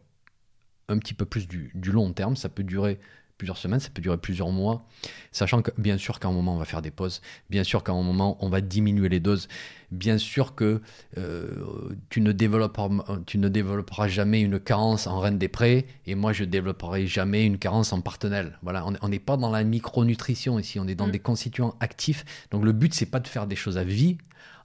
[0.88, 2.36] un petit peu plus du, long terme.
[2.36, 2.98] Ça peut durer
[3.38, 4.86] plusieurs semaines, ça peut durer plusieurs mois,
[5.30, 7.92] sachant que bien sûr qu'à un moment on va faire des pauses, bien sûr qu'à
[7.92, 9.46] un moment on va diminuer les doses,
[9.90, 10.80] bien sûr que
[11.18, 12.88] euh, tu, ne développeras,
[13.26, 17.44] tu ne développeras jamais une carence en reine des prés et moi je développerai jamais
[17.44, 18.58] une carence en partenelle.
[18.62, 21.12] Voilà, on n'est pas dans la micronutrition ici, on est dans mm.
[21.12, 22.24] des constituants actifs.
[22.50, 24.16] Donc le but c'est pas de faire des choses à vie.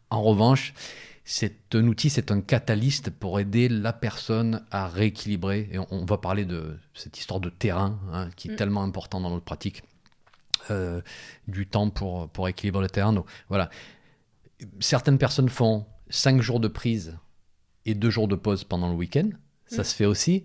[0.09, 0.73] En revanche,
[1.23, 5.69] c'est un outil, c'est un catalyste pour aider la personne à rééquilibrer.
[5.71, 8.55] Et on, va parler de cette histoire de terrain hein, qui est mm.
[8.55, 9.83] tellement important dans notre pratique.
[10.69, 11.01] Euh,
[11.47, 13.13] du temps pour, pour équilibrer le terrain.
[13.13, 13.69] Donc, voilà.
[14.79, 17.17] Certaines personnes font 5 jours de prise
[17.85, 19.29] et 2 jours de pause pendant le week-end.
[19.67, 19.85] Ça mm.
[19.85, 20.43] se fait aussi.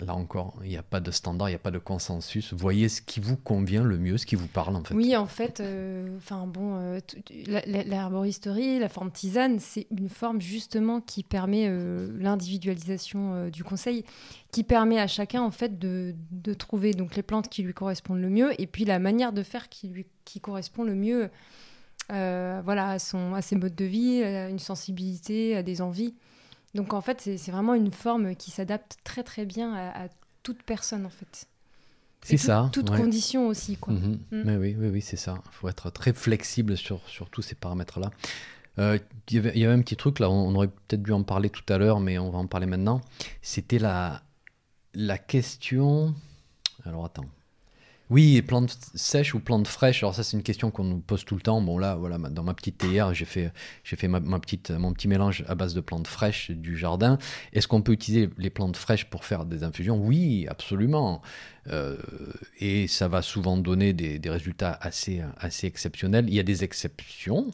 [0.00, 2.52] Là encore, il n'y a pas de standard, il n'y a pas de consensus.
[2.52, 4.94] Voyez ce qui vous convient le mieux, ce qui vous parle en fait.
[4.94, 7.00] Oui, en fait, euh, enfin bon, euh,
[7.66, 14.04] l'herboristerie, la forme tisane, c'est une forme justement qui permet euh, l'individualisation du conseil,
[14.52, 18.20] qui permet à chacun en fait de, de, trouver donc les plantes qui lui correspondent
[18.20, 21.28] le mieux et puis la manière de faire qui lui qui correspond le mieux,
[22.08, 26.14] voilà, à son à ses modes de vie, à une sensibilité, à des envies.
[26.74, 30.08] Donc en fait, c'est vraiment une forme qui s'adapte très très bien à,
[30.42, 31.46] toute personne en fait.
[32.22, 32.68] C'est ça.
[32.72, 33.76] Toute condition aussi.
[33.76, 33.94] Quoi.
[33.94, 34.18] Mhm.
[34.30, 34.42] Mm.
[34.44, 35.40] Mais oui, oui, oui, c'est ça.
[35.46, 38.10] Il faut être très flexible sur, sur tous ces paramètres-là.
[38.78, 38.98] Euh,
[39.30, 41.78] il y, avait un petit truc là, on, aurait peut-être dû en parler tout à
[41.78, 43.00] l'heure, mais on va en parler maintenant.
[43.42, 44.22] C'était la,
[44.94, 46.14] la question.
[46.84, 47.26] Alors attends.
[48.10, 50.02] Oui, plantes sèches ou plantes fraîches.
[50.02, 51.60] Alors ça, c'est une question qu'on nous pose tout le temps.
[51.60, 53.52] Bon là, voilà, dans ma petite théière, j'ai fait,
[53.84, 57.18] j'ai fait ma, petite, mon petit mélange à base de plantes fraîches du jardin.
[57.52, 59.98] Est-ce qu'on peut utiliser les plantes fraîches pour faire des infusions?
[59.98, 61.20] Oui, absolument.
[61.68, 61.96] Euh,
[62.60, 66.26] et ça va souvent donner des, résultats assez, assez exceptionnels.
[66.28, 67.52] Il y a des exceptions.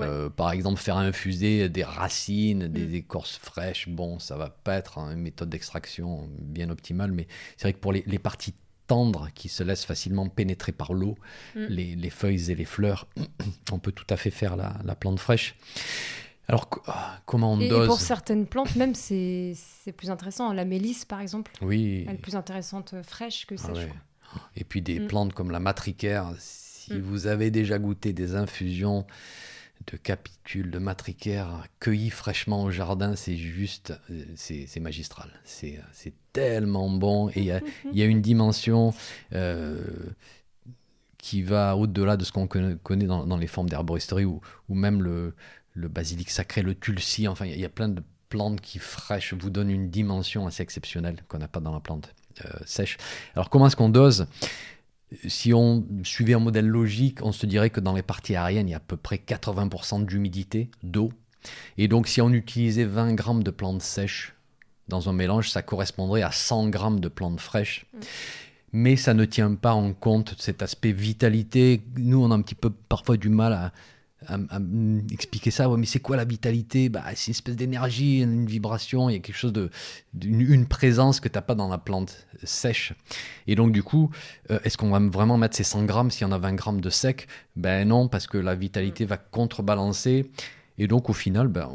[0.00, 2.94] Euh, par exemple, faire infuser des racines, des mm.
[2.94, 7.74] écorces fraîches, bon, ça va pas être une méthode d'extraction bien optimale, mais c'est vrai
[7.74, 8.54] que pour les, parties
[8.86, 11.16] tendres qui se laissent facilement pénétrer par l'eau,
[11.54, 11.66] mm.
[11.66, 13.06] les, feuilles et les fleurs,
[13.72, 15.56] on peut tout à fait faire la, plante fraîche.
[16.48, 19.56] Alors, ah, comment on dose Et pour certaines plantes, même, c'est
[19.96, 20.52] plus intéressant.
[20.52, 22.04] La mélisse, par exemple, oui.
[22.06, 23.88] elle est plus intéressante euh, fraîche que ah sèche.
[24.56, 25.06] Et puis des mm.
[25.06, 29.06] plantes comme la matricaire, si vous avez déjà goûté des infusions
[29.86, 35.30] de capitules, de matricaires cueillis fraîchement au jardin, c'est juste, euh, c'est magistral.
[35.44, 35.80] C'est
[36.32, 37.28] tellement bon.
[37.30, 37.50] Et
[37.92, 38.94] il y, a une dimension
[39.34, 39.82] euh,
[41.18, 45.34] qui va au-delà de ce qu'on connaît dans, les formes d'herboristerie ou, ou même le,
[45.74, 47.28] le basilic sacré, le tulsi.
[47.28, 51.22] Enfin, il y, a plein de plantes qui fraîches vous donnent une dimension assez exceptionnelle
[51.28, 52.14] qu'on n'a pas dans la plante
[52.44, 52.96] euh, sèche.
[53.34, 54.26] Alors, comment est-ce qu'on dose?
[55.26, 58.72] Si on suivait un modèle logique, on se dirait que dans les parties aériennes, il
[58.72, 61.12] y a à peu près 80% d'humidité, d'eau.
[61.78, 64.34] Et donc, si on utilisait 20 grammes de plantes sèches
[64.88, 67.86] dans un mélange, ça correspondrait à 100 grammes de plantes fraîches.
[67.92, 67.98] Mm.
[68.76, 71.84] Mais ça ne tient pas en compte cet aspect vitalité.
[71.96, 73.72] Nous, on a un petit peu parfois du mal à,
[74.28, 74.58] à,
[75.10, 75.68] expliquer ça.
[75.68, 76.88] mais c'est quoi la vitalité?
[76.88, 79.70] Bah, C'est une espèce d'énergie, une vibration, il y a quelque chose de,
[80.22, 82.94] une, présence que tu n'as pas dans la plante sèche.
[83.46, 84.10] Et donc, du coup,
[84.50, 86.80] euh, est-ce qu'on va vraiment mettre ces 100 grammes s'il y en a 20 grammes
[86.80, 87.28] de sec?
[87.56, 90.30] Ben non, parce que la vitalité va contrebalancer.
[90.78, 91.70] Et donc, au final, ben,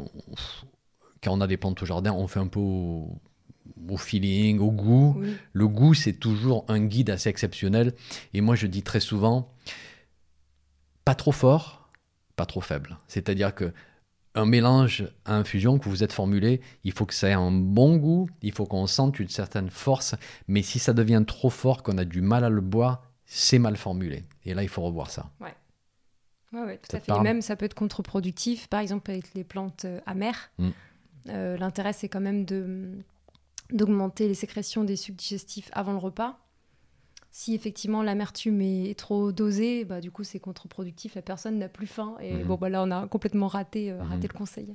[1.22, 3.20] quand on a des plantes au jardin, on fait un peu au,
[3.96, 5.22] feeling, au goût.
[5.52, 7.94] Le goût, c'est toujours un guide assez exceptionnel.
[8.34, 9.52] Et moi, je dis très souvent,
[11.04, 11.79] pas trop fort,
[12.46, 12.98] trop faible.
[13.08, 13.72] C'est-à-dire que
[14.34, 17.96] un mélange à infusion que vous êtes formulé, il faut que ça ait un bon
[17.96, 20.14] goût, il faut qu'on sente une certaine force,
[20.46, 23.76] mais si ça devient trop fort, qu'on a du mal à le boire, c'est mal
[23.76, 24.24] formulé.
[24.44, 25.30] Et là, il faut revoir ça.
[25.40, 25.54] Ouais.
[26.52, 27.12] Ouais, tout à fait.
[27.12, 30.50] Et même, ça peut être contre-productif, par exemple avec les plantes euh, amères.
[30.58, 30.68] Mm.
[31.28, 32.90] Euh, l'intérêt, c'est quand même de
[33.72, 36.40] d'augmenter les sécrétions des sucs digestifs avant le repas
[37.32, 41.86] si effectivement l'amertume est trop dosée, bah, du coup c'est contre-productif, la personne n'a plus
[41.86, 42.16] faim.
[42.20, 42.44] Et mhm.
[42.44, 44.30] bon, bah, là on a complètement raté, euh, raté mhm.
[44.32, 44.74] le conseil.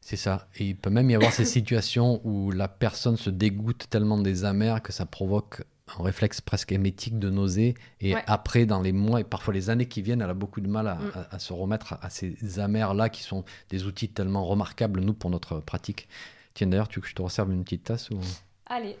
[0.00, 0.48] C'est ça.
[0.56, 4.44] Et il peut même y avoir ces situations où la personne se dégoûte tellement des
[4.44, 5.62] amers que ça provoque
[5.98, 7.74] un réflexe presque émétique de nausée.
[8.00, 10.68] Et après, dans les mois et parfois les années qui viennent, elle a beaucoup de
[10.68, 11.38] mal à, mm.
[11.38, 16.08] se remettre à, ces amers-là qui sont des outils tellement remarquables, nous, pour notre pratique.
[16.54, 18.18] Tiens, d'ailleurs, tu veux que je te resserve une petite tasse ou...
[18.66, 18.96] Allez.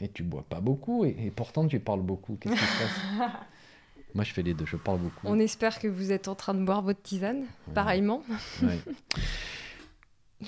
[0.00, 2.36] Et tu bois pas beaucoup, et, pourtant tu parles beaucoup.
[2.40, 3.30] Qu'est-ce qui se passe
[4.14, 5.20] Moi, je fais les deux, je parle beaucoup.
[5.24, 7.44] On espère que vous êtes en train de boire votre tisane,
[7.74, 8.22] pareillement.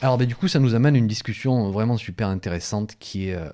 [0.00, 3.34] Alors, ben, du coup, ça nous amène à une discussion vraiment super intéressante qui est
[3.34, 3.50] euh,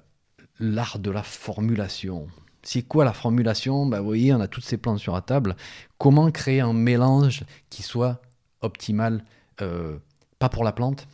[0.60, 2.28] l'art de la formulation.
[2.62, 3.86] C'est quoi la formulation?
[3.86, 5.56] Ben, Vous voyez, on a toutes ces plantes sur la table.
[5.98, 8.20] Comment créer un mélange qui soit
[8.60, 9.24] optimal,
[9.60, 9.98] euh,
[10.38, 11.06] pas pour la plante,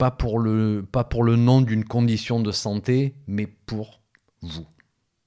[0.00, 4.00] pas pour le, pas pour le nom d'une condition de santé, mais pour
[4.40, 4.66] vous.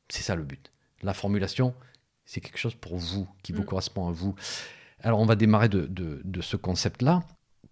[0.10, 0.72] C'est ça le but.
[1.04, 1.76] La formulation,
[2.26, 3.66] c'est quelque chose pour vous, qui vous mm.
[3.66, 4.34] correspond à vous.
[5.00, 7.22] Alors, on va démarrer de, de, ce concept-là.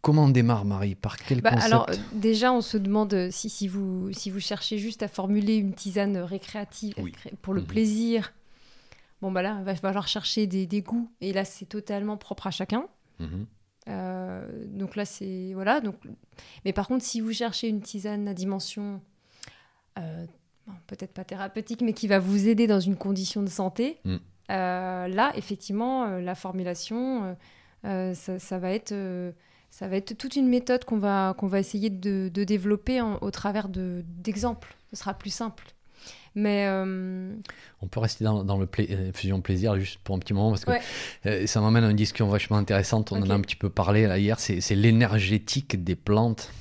[0.02, 0.94] Comment on démarre, Marie?
[0.94, 1.66] Par quel bah, concept?
[1.66, 5.56] Alors, déjà, on se demande euh, si, si, vous, si vous cherchez juste à formuler
[5.56, 6.94] une tisane récréative
[7.42, 7.66] pour le mm-hmm.
[7.66, 8.34] plaisir.
[9.24, 11.12] Bon, bah là, il va falloir chercher des, des goûts.
[11.20, 12.86] Et là, c'est totalement propre à chacun.
[13.20, 13.46] Mm-hmm.
[13.92, 15.52] Euh, donc là, c'est.
[15.54, 15.82] Voilà.
[15.82, 15.96] Donc...
[16.66, 19.02] Mais par contre, si vous cherchez une tisane à dimension.
[20.00, 20.26] Euh,
[20.88, 24.16] peut-être pas thérapeutique, mais qui va vous aider dans une condition de santé, mm.
[24.52, 27.36] euh, là, effectivement, la formulation,
[27.84, 28.94] ça, va être,
[29.70, 33.68] ça va être toute une méthode qu'on va, qu'on va essayer de, développer au travers
[33.68, 34.78] d'exemples.
[34.92, 35.66] Ce sera plus simple.
[36.34, 37.34] Mais euh,
[37.82, 40.72] on peut rester dans, le euh, fusion plaisir juste pour un petit moment parce que
[41.26, 43.12] euh, ça m'amène à une discussion vachement intéressante.
[43.12, 44.40] On en a un petit peu parlé là, hier.
[44.40, 46.52] C'est l'énergétique des plantes.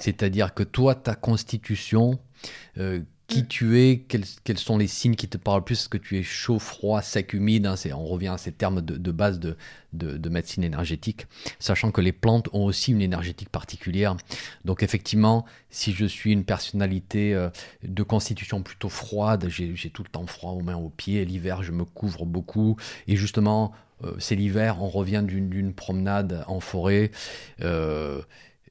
[0.00, 2.18] C'est-à-dire que toi, ta constitution,
[3.26, 3.46] qui mm.
[3.46, 5.80] tu es, quels, sont les signes qui te parlent plus?
[5.80, 7.66] Est-ce que tu es chaud, froid, sec, humide?
[7.66, 9.56] Hein, On revient à ces termes de, base de,
[9.92, 11.26] de, médecine énergétique,
[11.58, 14.16] sachant que les plantes ont aussi une énergétique particulière.
[14.64, 17.48] Donc effectivement, si je suis une personnalité euh,
[17.82, 21.72] de constitution plutôt froide, j'ai tout le temps froid aux mains, aux pieds, l'hiver je
[21.72, 22.76] me couvre beaucoup,
[23.08, 23.72] et justement,
[24.02, 27.10] euh, c'est l'hiver, on revient d'une promenade en forêt.
[27.60, 28.20] Euh,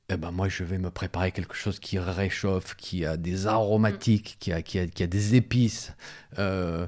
[0.09, 4.37] eh ben moi je vais me préparer quelque chose qui réchauffe, qui a des aromatiques,
[4.39, 5.93] qui a, qui a, qui a des épices.
[6.39, 6.87] Euh,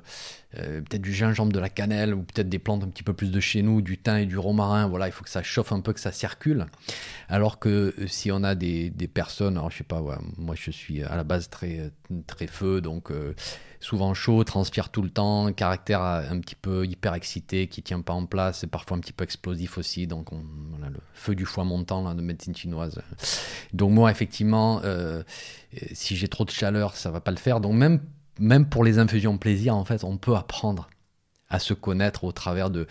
[0.59, 3.31] euh, peut-être du gingembre, de la cannelle, ou peut-être des plantes un petit peu plus
[3.31, 4.87] de chez nous, du thym et du romarin.
[4.87, 6.65] Voilà, il faut que ça chauffe un peu, que ça circule.
[7.29, 10.01] Alors que euh, si on a des, personnes, alors je sais pas,
[10.37, 11.91] moi je suis à la base très,
[12.27, 13.11] très feu, donc
[13.79, 18.13] souvent chaud, transpire tout le temps, caractère un petit peu hyper excité, qui tient pas
[18.13, 20.07] en place, et parfois un petit peu explosif aussi.
[20.07, 20.39] Donc on,
[20.83, 22.99] a le feu du foie montant là, de médecine chinoise.
[23.73, 24.81] Donc moi effectivement,
[25.93, 27.61] si j'ai trop de chaleur, ça va pas le faire.
[27.61, 28.01] Donc même
[28.39, 30.89] même pour les infusions plaisir, en fait, on peut apprendre
[31.49, 32.87] à se connaître au travers de,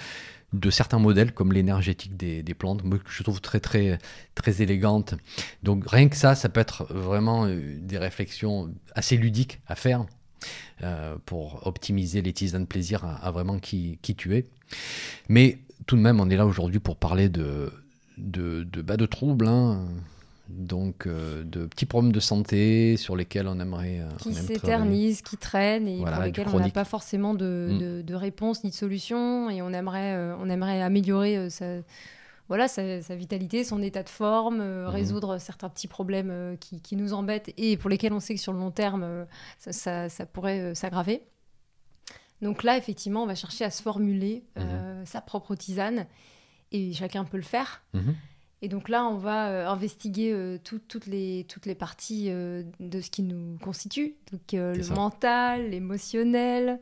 [0.71, 3.99] certains modèles comme l'énergétique des, plantes, que je trouve très très
[4.35, 5.15] très élégante.
[5.63, 10.07] Donc rien que ça, ça peut être vraiment euh, des réflexions assez ludiques à faire
[10.83, 14.45] euh, pour optimiser les tisanes plaisir à, vraiment qui, qui tu es.
[15.29, 17.73] Mais tout de même, on est là aujourd'hui pour parler de
[18.17, 19.49] de, de, bah, de troubles.
[19.49, 19.87] Hein
[20.49, 25.39] donc euh, de petits problèmes de santé sur lesquels on aimerait euh, qui s'éternisent, qui
[25.39, 27.39] traînent et pour lesquels on n'a pas forcément mm.
[27.39, 31.79] de, de, réponse ni de solution et on aimerait euh, on aimerait améliorer sa
[32.49, 34.87] voilà sa, vitalité, son état de forme, mm-hmm.
[34.89, 38.53] résoudre certains petits problèmes qui, qui, nous embêtent et pour lesquels on sait que sur
[38.53, 39.27] le long terme
[39.59, 41.23] ça, ça, pourrait s'aggraver.
[42.43, 45.07] Donc là effectivement on va chercher à se formuler mm-hmm.
[45.07, 46.07] sa propre tisane
[46.71, 47.83] et chacun peut le faire.
[47.95, 48.15] Mm-hmm.
[48.65, 53.03] Et donc là, on va euh, investiguer euh, toutes, les, toutes les parties euh, de
[53.03, 54.15] ce qui nous constitue.
[54.33, 56.81] Donc le mental, l'émotionnel,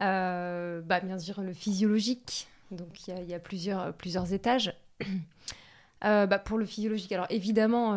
[0.00, 2.48] bah, bien sûr le physiologique.
[2.70, 4.74] Donc il y, a, plusieurs, plusieurs étages.
[6.00, 7.96] bah, pour le physiologique, alors évidemment,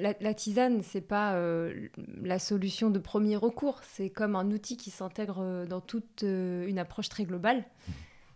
[0.00, 1.40] la, la, tisane, c'est pas
[2.20, 3.78] la solution de premier recours.
[3.84, 7.64] C'est comme un outil qui s'intègre dans toute une approche très globale.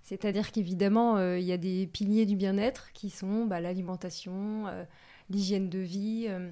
[0.03, 4.85] C'est-à-dire qu'évidemment, euh, il y a des piliers du bien-être qui sont bah, l'alimentation, euh,
[5.31, 6.51] l'hygiène de vie, euh,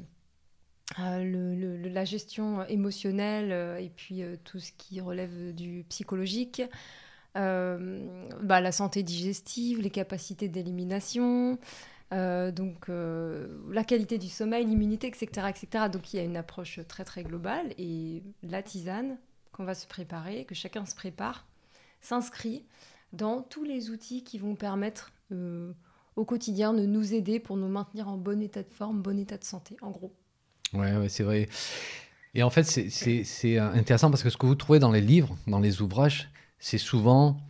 [0.98, 6.62] la gestion émotionnelle et puis tout ce qui relève du psychologique.
[7.34, 11.61] Bah, la santé digestive, les capacités d'élimination,
[12.11, 15.84] donc la qualité du sommeil, l'immunité, etc., etc.
[15.92, 19.16] Donc il y a une approche très très globale et la tisane
[19.53, 21.46] qu'on va se préparer, que chacun se prépare,
[22.01, 22.64] s'inscrit
[23.12, 25.72] dans tous les outils qui vont permettre euh,
[26.16, 29.38] au quotidien de nous aider pour nous maintenir en bon état de forme, bon état
[29.38, 30.14] de santé, en gros.
[30.72, 31.48] Ouais, ouais c'est vrai.
[32.34, 35.58] Et en fait, c'est intéressant parce que ce que vous trouvez dans les livres, dans
[35.58, 37.40] les ouvrages, c'est souvent,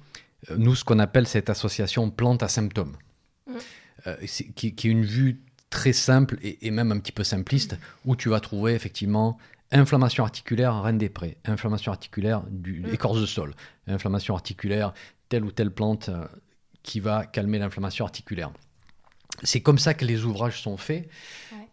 [0.51, 2.97] euh, nous, ce qu'on appelle cette association plante à symptômes,
[3.47, 3.53] mmh.
[4.07, 4.17] euh,
[4.55, 8.41] qui, est une vue très simple et, même un petit peu simpliste, où tu vas
[8.41, 9.37] trouver effectivement
[9.71, 12.95] inflammation articulaire à Rennes des Prés, inflammation articulaire du mmh.
[12.95, 13.55] écorce de sol,
[13.87, 14.95] inflammation articulaire
[15.31, 16.27] telle ou telle plante euh,
[16.83, 18.53] qui va calmer l'inflammation articulaire.
[19.43, 21.09] C'est comme ça que les ouvrages sont faits.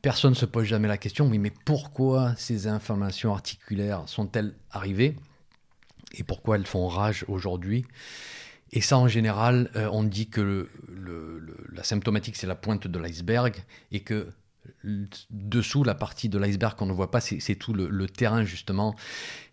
[0.02, 5.18] Personne ne se pose jamais la question, mais pourquoi ces inflammations articulaires sont-elles arrivées
[6.14, 7.86] et pourquoi elles font rage aujourd'hui?
[8.72, 10.70] Et ça, en général, euh, on dit que
[11.74, 13.56] la symptomatique, c'est la pointe de l'iceberg
[13.92, 14.30] et que
[15.30, 18.96] dessous, la partie de l'iceberg qu'on ne voit pas, c'est tout le, terrain justement,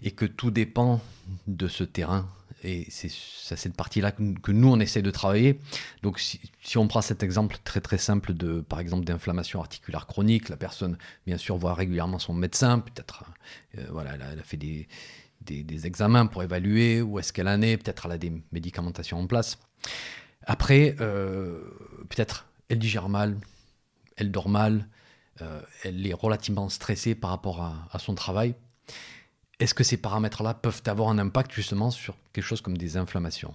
[0.02, 1.00] et que tout dépend
[1.46, 2.28] de ce terrain.
[2.64, 5.60] Et c'est cette partie-là que, nous, on essaie de travailler.
[6.02, 6.40] Donc si,
[6.76, 10.96] on prend cet exemple très très simple de, par exemple, d'inflammation articulaire chronique, la personne,
[11.26, 13.24] bien sûr, voit régulièrement son médecin, peut-être,
[13.78, 14.88] euh, voilà, elle a, fait des,
[15.42, 19.26] des, examens pour évaluer où est-ce qu'elle en est, peut-être elle a des médicamentations en
[19.26, 19.58] place.
[20.46, 21.60] Après, euh,
[22.08, 23.36] peut-être elle digère mal,
[24.16, 24.88] elle dort mal,
[25.42, 28.54] euh, elle est relativement stressée par rapport à, son travail.
[29.60, 33.54] Est-ce que ces paramètres-là peuvent avoir un impact justement sur quelque chose comme des inflammations?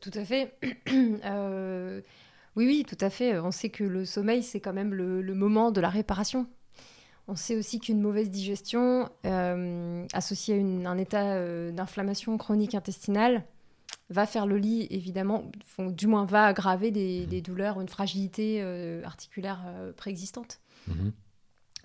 [0.00, 0.58] Tout à fait.
[1.24, 2.00] Euh,
[2.56, 3.38] oui, oui, tout à fait.
[3.38, 6.46] On sait que le sommeil, c'est quand même le, moment de la réparation.
[7.26, 13.44] On sait aussi qu'une mauvaise digestion euh, associée à un état d'inflammation chronique intestinale
[14.10, 17.40] va faire le lit, évidemment, du moins va aggraver des, mmh.
[17.40, 20.60] douleurs ou une fragilité euh, articulaire euh, préexistante.
[20.88, 21.10] Mmh.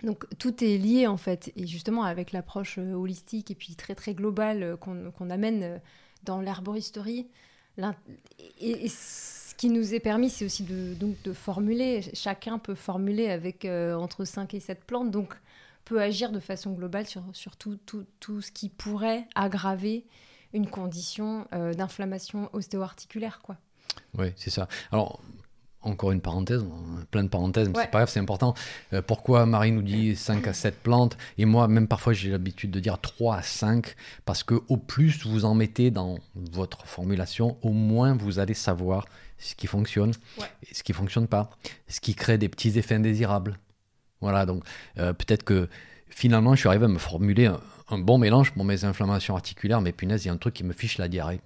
[0.03, 3.95] Donc tout est lié en fait, et justement avec l'approche euh, holistique et puis très
[3.95, 5.81] très globale qu'on amène
[6.23, 7.27] dans l'herboristerie,
[8.59, 13.29] et, ce qui nous est permis, c'est aussi de, donc, de formuler, chacun peut formuler
[13.29, 15.33] avec entre 5 et 7 plantes, donc
[15.85, 20.05] peut agir de façon globale sur, sur tout, tout, tout, ce qui pourrait aggraver
[20.53, 23.41] une condition euh, d'inflammation ostéo-articulaire.
[24.17, 24.67] Oui, c'est ça.
[24.91, 25.19] Alors,
[25.81, 26.65] encore une parenthèse,
[27.09, 28.53] plein de parenthèses, mais c'est pas grave, c'est important.
[28.93, 31.17] Euh, pourquoi Marie nous dit 5 à 7 plantes?
[31.37, 35.25] Et moi, même parfois, j'ai l'habitude de dire 3 à 5, parce que au plus
[35.25, 39.05] vous en mettez dans votre formulation, au moins vous allez savoir
[39.37, 40.11] ce qui fonctionne
[40.69, 41.49] et ce qui fonctionne pas,
[41.87, 43.57] ce qui crée des petits effets indésirables.
[44.21, 44.63] Voilà, donc
[44.97, 45.69] euh, peut-être que
[46.09, 47.45] finalement, je suis arrivé à me formuler
[47.89, 50.63] un, bon mélange pour mes inflammations articulaires, mais punaise, il y a un truc qui
[50.65, 51.39] me fiche la diarrhée.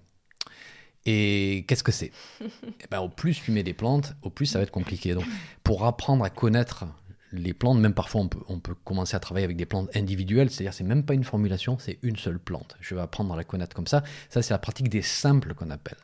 [1.05, 2.11] Et qu'est-ce que c'est?
[2.41, 5.13] Eh ben, Au plus tu mets des plantes, au plus ça va être compliqué.
[5.13, 5.25] Donc,
[5.63, 6.85] pour apprendre à connaître
[7.31, 10.49] les plantes, même parfois on peut, on peut commencer à travailler avec des plantes individuelles,
[10.49, 12.77] c'est-à-dire c'est même pas une formulation, c'est une seule plante.
[12.79, 14.03] Je vais apprendre à la connaître comme ça.
[14.29, 15.97] Ça, c'est la pratique des simples qu'on appelle.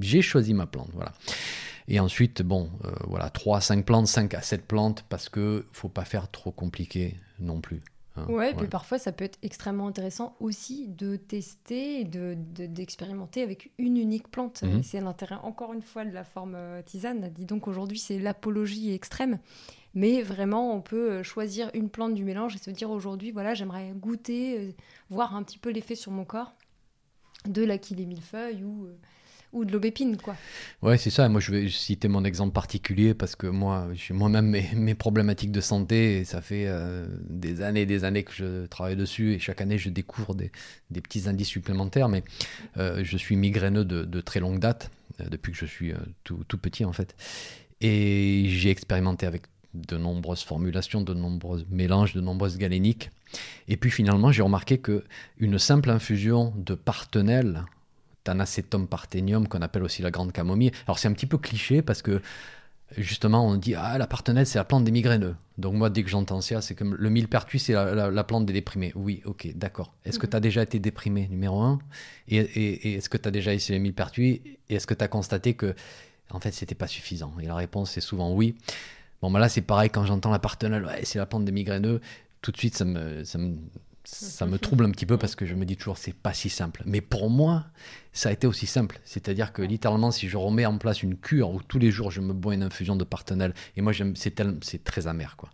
[0.00, 1.12] J'ai choisi ma plante, voilà.
[1.86, 5.66] Et ensuite, bon, euh, voilà, 3 à 5 plantes, 5 à 7 plantes, parce que
[5.72, 7.82] faut pas faire trop compliqué non plus.
[8.16, 8.26] Hein.
[8.28, 13.44] ouais, et puis parfois ça peut être extrêmement intéressant aussi de tester et d'expérimenter de,
[13.44, 14.62] avec une unique plante.
[14.62, 14.82] Mhm.
[14.82, 17.30] C'est l'intérêt encore une fois de la forme euh, tisane.
[17.30, 19.38] Dis donc aujourd'hui c'est l'apologie extrême.
[19.96, 23.54] Mais vraiment, on peut euh, choisir une plante du mélange et se dire aujourd'hui, voilà,
[23.54, 24.74] j'aimerais goûter,
[25.08, 26.52] voir un petit peu l'effet sur mon corps
[27.46, 28.88] de l'aquil des millefeuilles ou
[29.54, 30.36] ou de l'aubépine, quoi.
[30.82, 31.28] Ouais, c'est ça.
[31.28, 35.60] Moi, je vais citer mon exemple particulier parce que moi, j'ai moi-même mes, problématiques de
[35.60, 39.60] santé ça fait euh, des années et des années que je travaille dessus et chaque
[39.60, 40.50] année, je découvre des,
[41.00, 42.08] petits indices supplémentaires.
[42.08, 42.24] Mais
[42.76, 44.90] euh, je suis migraineux de, très longue date,
[45.20, 45.92] euh, depuis que je suis
[46.24, 47.14] tout, petit, en fait.
[47.80, 49.42] Et j'ai expérimenté avec
[49.74, 53.10] de nombreuses formulations, de nombreux mélanges, de nombreuses galéniques.
[53.68, 55.04] Et puis finalement, j'ai remarqué que
[55.38, 56.74] une simple infusion de
[58.24, 60.72] partenelle acétum parthénium qu'on appelle aussi la grande camomille.
[60.86, 62.20] Alors c'est un petit peu cliché parce que
[62.96, 65.36] justement on dit ah la partenelle c'est la plante des migraineux.
[65.58, 68.92] Donc moi dès que j'entends ça c'est comme le millepertuis c'est la, plante des déprimés.
[68.94, 69.92] Oui ok d'accord.
[70.04, 70.30] Est-ce que mhm.
[70.30, 71.78] tu as déjà été déprimé numéro un?
[72.28, 74.42] Et, est-ce que tu as déjà essayé le millepertuis?
[74.68, 75.74] Et est-ce que tu as constaté que
[76.30, 77.32] en fait c'était pas suffisant?
[77.42, 78.56] Et la réponse c'est souvent oui.
[79.20, 82.00] Bon bah là c'est pareil quand j'entends la partenelle ouais, c'est la plante des migraineux
[82.40, 83.56] tout de suite ça me, ça me
[84.04, 86.50] ça me trouble un petit peu parce que je me dis toujours c'est pas si
[86.50, 86.82] simple.
[86.84, 87.64] Mais pour moi,
[88.12, 89.00] ça a été aussi simple.
[89.04, 92.20] C'est-à-dire que littéralement, si je remets en place une cure où tous les jours je
[92.20, 95.48] me bois une infusion de partenelle, et moi c'est c'est très amer quoi.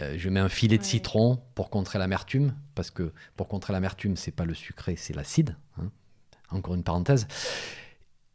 [0.00, 4.16] Euh, je mets un filet de citron pour contrer l'amertume parce que pour contrer l'amertume
[4.16, 5.56] c'est pas le sucré, c'est l'acide.
[5.78, 5.90] Hein.
[6.50, 7.28] Encore une parenthèse.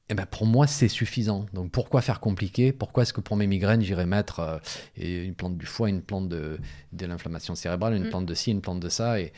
[0.08, 1.48] Eh ben pour moi, c'est suffisant.
[1.54, 2.72] Donc pourquoi faire compliqué?
[2.72, 4.60] Pourquoi est-ce que pour mes migraines, j'irais mettre euh,
[4.98, 6.60] une plante du foie, une plante de,
[6.94, 8.10] de l'inflammation cérébrale, une mm.
[8.10, 9.34] plante de ci, une plante de ça et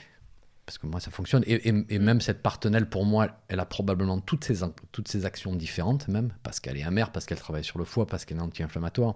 [0.68, 1.44] parce que moi ça fonctionne.
[1.48, 1.86] Et, mm.
[1.98, 4.60] même cette partenelle, pour moi, elle a probablement toutes ces,
[4.92, 8.06] toutes ces actions différentes, même, parce qu'elle est amère, parce qu'elle travaille sur le foie,
[8.06, 9.16] parce qu'elle est anti-inflammatoire.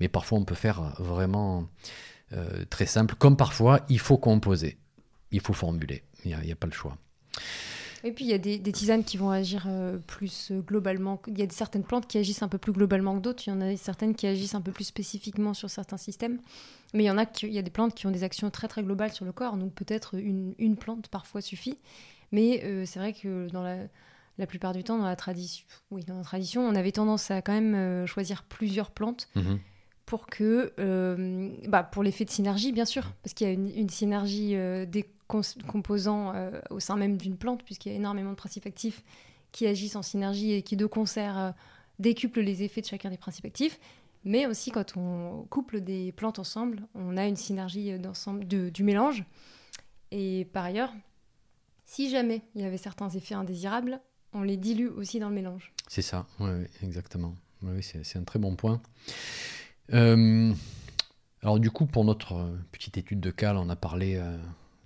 [0.00, 1.68] Mais parfois, on peut faire vraiment
[2.32, 4.78] euh, très simple, comme parfois, il faut composer,
[5.30, 6.96] il faut formuler, il n'y a, pas le choix.
[8.04, 11.20] Et puis il y a des, tisanes qui vont agir euh, plus euh, globalement.
[11.26, 13.42] Il y a certaines plantes qui agissent un peu plus globalement que d'autres.
[13.46, 16.38] Il y en a certaines qui agissent un peu plus spécifiquement sur certains systèmes.
[16.94, 18.50] Mais il y en a qui, il y a des plantes qui ont des actions
[18.50, 19.56] très très globales sur le corps.
[19.56, 21.78] Donc peut-être une, une, plante parfois suffit.
[22.30, 23.78] Mais euh, c'est vrai que dans la,
[24.38, 27.42] la, plupart du temps, dans la tradition, oui, dans la tradition, on avait tendance à
[27.42, 29.28] quand même choisir plusieurs plantes.
[29.34, 29.58] Mhm.
[30.06, 30.72] Pour que,
[31.68, 35.06] bah, pour l'effet de synergie, bien sûr, parce qu'il y a une, une synergie des
[35.28, 39.04] composants euh, au sein même d'une plante, puisqu'il y a énormément de principes actifs
[39.52, 41.50] qui agissent en synergie et qui, de concert, euh,
[41.98, 43.78] décuplent les effets de chacun des principes actifs.
[44.24, 48.82] Mais aussi, quand on couple des plantes ensemble, on a une synergie euh, d'ensemble du
[48.82, 49.24] mélange.
[50.10, 50.92] Et par ailleurs,
[51.84, 54.00] si jamais il y avait certains effets indésirables,
[54.32, 55.72] on les dilue aussi dans le mélange.
[55.86, 56.50] C'est ça, oui,
[56.82, 57.34] exactement.
[57.62, 58.80] Oui, c'est un très bon point.
[59.90, 64.22] alors du coup, pour notre petite étude de cas, on a parlé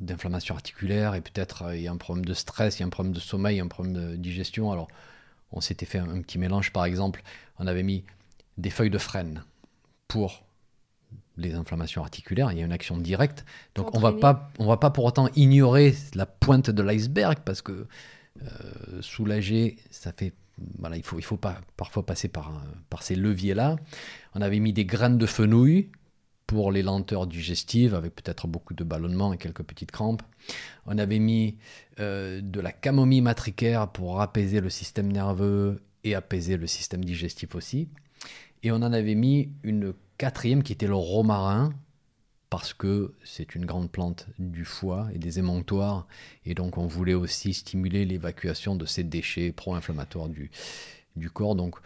[0.02, 2.86] d'inflammation articulaire et peut-être euh, il y a un problème de stress, il y a
[2.86, 4.72] un problème de sommeil, un problème de digestion.
[4.72, 4.88] Alors,
[5.52, 7.22] on s'était fait un, petit mélange, par exemple,
[7.58, 8.04] on avait mis
[8.58, 9.44] des feuilles de frêne
[10.08, 10.44] pour
[11.36, 13.44] les inflammations articulaires, il y a une action directe.
[13.74, 17.62] Donc on va pas on va pas pour autant ignorer la pointe de l'iceberg parce
[17.62, 17.86] que
[18.42, 18.46] euh,
[19.00, 20.34] soulager, ça fait
[20.78, 22.52] voilà, il faut il faut pas parfois passer par
[22.90, 23.76] par ces leviers là.
[24.34, 25.90] On avait mis des graines de fenouil
[26.52, 30.20] pour les lenteurs digestives, avec peut-être beaucoup de ballonnement et quelques petites crampes.
[30.84, 31.56] On avait mis
[31.98, 37.54] euh, de la camomille matricaire pour apaiser le système nerveux et apaiser le système digestif
[37.54, 37.88] aussi.
[38.62, 41.72] Et on en avait mis une quatrième qui était le romarin,
[42.50, 46.06] parce que c'est une grande plante du foie et des émonctoires,
[46.44, 50.50] et donc on voulait aussi stimuler l'évacuation de ces déchets pro-inflammatoires du,
[51.16, 51.54] du corps.
[51.54, 51.76] Donc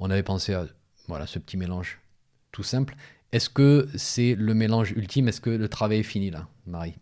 [0.00, 0.66] on avait pensé à
[1.06, 2.00] voilà, ce petit mélange
[2.50, 2.96] tout simple.
[3.32, 5.28] Est-ce que c'est le mélange ultime?
[5.28, 6.94] Est-ce que le travail est fini là, Marie?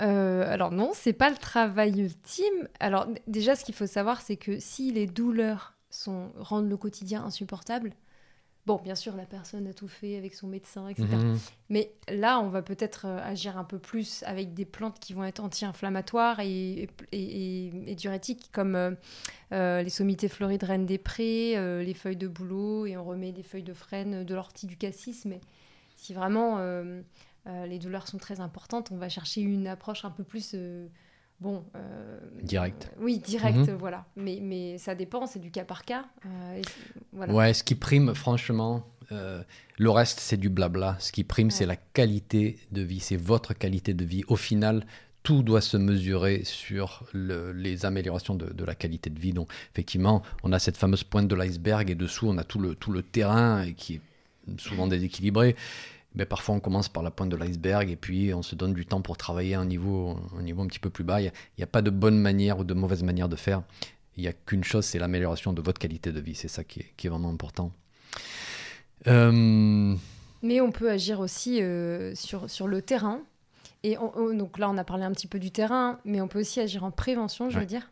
[0.00, 2.68] Euh, alors non, c'est pas le travail ultime.
[2.80, 5.74] Alors déjà, ce qu'il faut savoir, c'est que si les douleurs
[6.38, 7.92] rendent le quotidien insupportable,
[8.64, 11.08] Bon, bien sûr, la personne a tout fait avec son médecin, etc.
[11.10, 11.38] Mhm.
[11.68, 15.24] Mais là, on va peut-être euh, agir un peu plus avec des plantes qui vont
[15.24, 18.92] être anti-inflammatoires et, et, diurétiques, comme euh,
[19.50, 23.42] euh, les sommités florides reines des prés, les feuilles de bouleau, et on remet des
[23.42, 25.24] feuilles de frêne, de l'ortie, du cassis.
[25.24, 25.40] Mais
[25.96, 26.58] si vraiment
[27.46, 30.54] les douleurs sont très importantes, on va chercher une approche un peu plus
[31.42, 31.64] bon.
[32.42, 32.90] direct.
[32.98, 33.76] oui, direct, mhm.
[33.76, 34.04] voilà.
[34.16, 36.04] Mais, mais ça dépend, c'est du cas par cas.
[37.12, 37.32] voilà.
[37.32, 40.96] Ouais, ce qui prime, franchement, le reste, c'est du blabla.
[40.98, 44.22] Ce qui prime, c'est la qualité de vie, c'est votre qualité de vie.
[44.28, 44.84] Au final,
[45.22, 49.32] tout doit se mesurer sur les améliorations de, la qualité de vie.
[49.32, 52.74] Donc, effectivement, on a cette fameuse pointe de l'iceberg et dessous, on a tout le,
[52.74, 54.00] tout le terrain qui est
[54.58, 55.54] souvent déséquilibré.
[56.14, 58.86] Mais parfois, on commence par la pointe de l'iceberg et puis on se donne du
[58.86, 61.20] temps pour travailler à un niveau, un, niveau un petit peu plus bas.
[61.20, 63.62] Il n'y a, pas de bonne manière ou de mauvaise manière de faire.
[64.16, 66.34] Il n'y a qu'une chose, c'est l'amélioration de votre qualité de vie.
[66.34, 67.72] C'est ça qui est, vraiment important.
[69.06, 69.96] Euh,
[70.42, 73.22] Mais on peut agir aussi euh, sur, sur le terrain
[73.82, 76.60] et donc là, on a parlé un petit peu du terrain, mais on peut aussi
[76.60, 77.90] agir en prévention, je veux dire.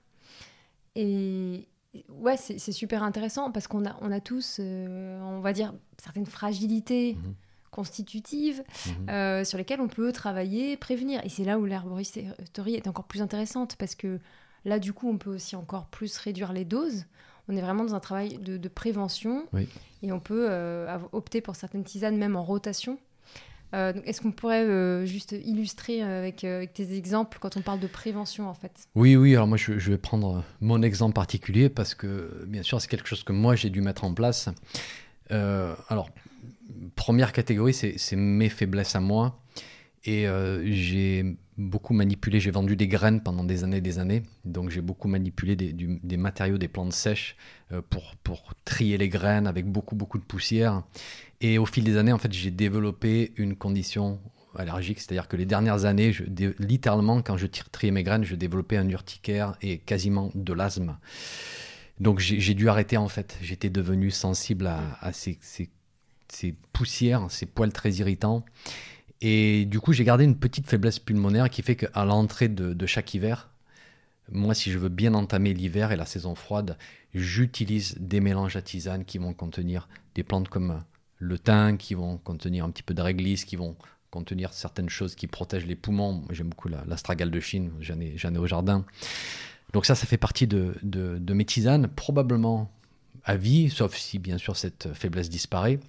[0.94, 1.66] Et
[2.08, 6.26] ouais, c'est super intéressant parce qu'on a, on a tous, euh, on va dire, certaines
[6.26, 7.34] fragilités mhm.
[7.70, 9.08] Constitutives mhm.
[9.10, 11.20] Euh, sur lesquelles on peut travailler, prévenir.
[11.24, 14.18] Et c'est là où l'herboristerie est encore plus intéressante parce que
[14.64, 17.06] là, du coup, on peut aussi encore plus réduire les doses.
[17.48, 19.46] On est vraiment dans un travail de, prévention
[20.02, 22.98] et on peut euh, opter pour certaines tisanes même en rotation
[23.74, 27.80] euh, Est-ce qu'on pourrait euh, juste illustrer euh, avec, avec, tes exemples quand on parle
[27.80, 28.72] de prévention en fait?
[28.94, 32.88] Oui, oui, alors moi je, vais prendre mon exemple particulier parce que bien sûr c'est
[32.88, 34.48] quelque chose que moi j'ai dû mettre en place.
[35.30, 36.10] alors,
[37.00, 39.40] première catégorie, c'est mes faiblesses à moi.
[40.04, 40.26] Et
[40.64, 44.22] j'ai beaucoup manipulé, j'ai vendu des graines pendant des années et des années.
[44.44, 47.36] Donc j'ai beaucoup manipulé des, matériaux, des plantes sèches
[47.88, 50.82] pour, pour trier les graines avec beaucoup, beaucoup de poussière.
[51.40, 54.20] Et au fil des années, en fait, j'ai développé une condition
[54.54, 56.12] allergique, c'est-à-dire que les dernières années,
[56.58, 60.98] littéralement, quand je triais mes graines, je développais un urticaire et quasiment de l'asthme.
[61.98, 63.38] Donc j'ai dû arrêter en fait.
[63.40, 65.38] J'étais devenu sensible à, ces,
[66.72, 68.44] poussières, ces poils très irritants.
[69.20, 73.12] Et du coup, j'ai gardé une petite faiblesse pulmonaire qui fait qu'à l'entrée de, chaque
[73.14, 73.50] hiver,
[74.32, 76.78] moi, si je veux bien entamer l'hiver et la saison froide,
[77.14, 80.82] j'utilise des mélanges à tisane qui vont contenir des plantes comme
[81.18, 83.76] le thym, qui vont contenir un petit peu de réglisse, qui vont
[84.10, 86.24] contenir certaines choses qui protègent les poumons.
[86.30, 88.84] J'aime beaucoup l'astragale de Chine, j'en ai, au jardin.
[89.72, 90.74] Donc ça, ça fait partie de,
[91.32, 92.70] mes tisanes, probablement
[93.24, 95.80] à vie, sauf si bien sûr cette faiblesse disparaît.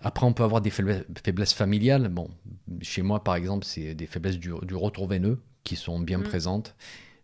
[0.00, 2.08] Après, on peut avoir des faiblesses, familiales.
[2.08, 2.28] Bon,
[2.82, 6.24] chez moi, par exemple, c'est des faiblesses du, retour veineux qui sont bien mmh.
[6.24, 6.76] présentes.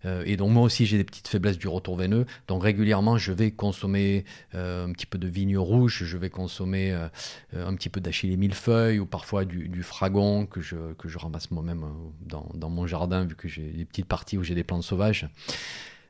[0.04, 2.26] Euh, et donc moi aussi j'ai des petites faiblesses du retour veineux.
[2.48, 4.24] Donc régulièrement je vais consommer
[4.54, 7.08] euh, un petit peu de vigne rouge, je vais consommer euh,
[7.54, 11.52] un petit peu d'achillée millefeuille ou parfois du, du, fragon que je, que je ramasse
[11.52, 11.84] moi-même
[12.20, 15.28] dans, dans, mon jardin vu que j'ai des petites parties où j'ai des plantes sauvages.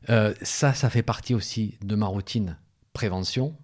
[0.08, 2.56] ça, ça fait partie aussi de ma routine
[2.92, 3.56] prévention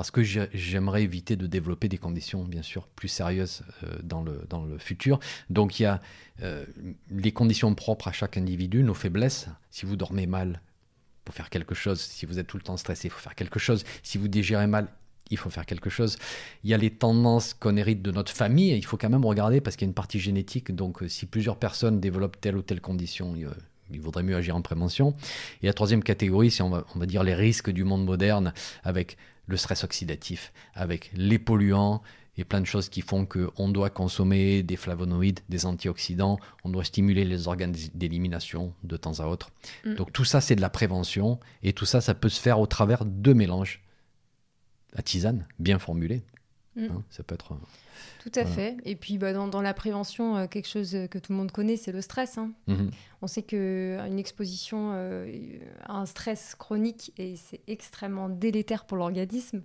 [0.00, 4.46] parce que j'aimerais éviter de développer des conditions, bien sûr, plus sérieuses euh, dans, le,
[4.48, 5.20] dans le futur.
[5.50, 6.00] Donc il y a
[6.42, 6.64] euh,
[7.10, 9.48] les conditions propres à chaque individu, nos faiblesses.
[9.70, 12.00] Si vous dormez mal, il faut faire quelque chose.
[12.00, 13.84] Si vous êtes tout le temps stressé, il faut faire quelque chose.
[14.02, 14.88] Si vous digérez mal,
[15.30, 16.16] il faut faire quelque chose.
[16.64, 19.60] Il y a les tendances qu'on hérite de notre famille, il faut quand même regarder
[19.60, 20.74] parce qu'il y a une partie génétique.
[20.74, 23.34] Donc, euh, si plusieurs personnes développent telle ou telle condition,
[23.92, 25.14] il vaudrait mieux agir en prévention.
[25.62, 28.52] Et la troisième catégorie, c'est on va, on va dire les risques du monde moderne
[28.82, 29.16] avec
[29.46, 32.02] le stress oxydatif, avec les polluants
[32.36, 36.84] et plein de choses qui font qu'on doit consommer des flavonoïdes, des antioxydants, on doit
[36.84, 39.50] stimuler les organes d'élimination de temps à autre.
[39.84, 39.94] Mm.
[39.94, 42.66] Donc tout ça, c'est de la prévention et tout ça, ça peut se faire au
[42.66, 43.82] travers de mélanges.
[44.94, 46.22] La tisane, bien formulée,
[46.76, 46.86] mm.
[46.86, 47.56] hein, ça peut être...
[48.20, 48.76] Tout à fait.
[48.84, 51.92] Et puis bah, dans, la prévention, euh, quelque chose que tout le monde connaît, c'est
[51.92, 52.38] le stress.
[52.38, 52.52] Hein.
[52.66, 52.90] Mhm.
[53.22, 59.62] On sait qu'une exposition euh, à un stress chronique, et c'est extrêmement délétère pour l'organisme.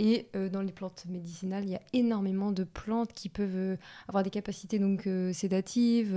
[0.00, 4.22] Et euh, dans les plantes médicinales, il y a énormément de plantes qui peuvent avoir
[4.22, 6.16] des capacités donc sédatives,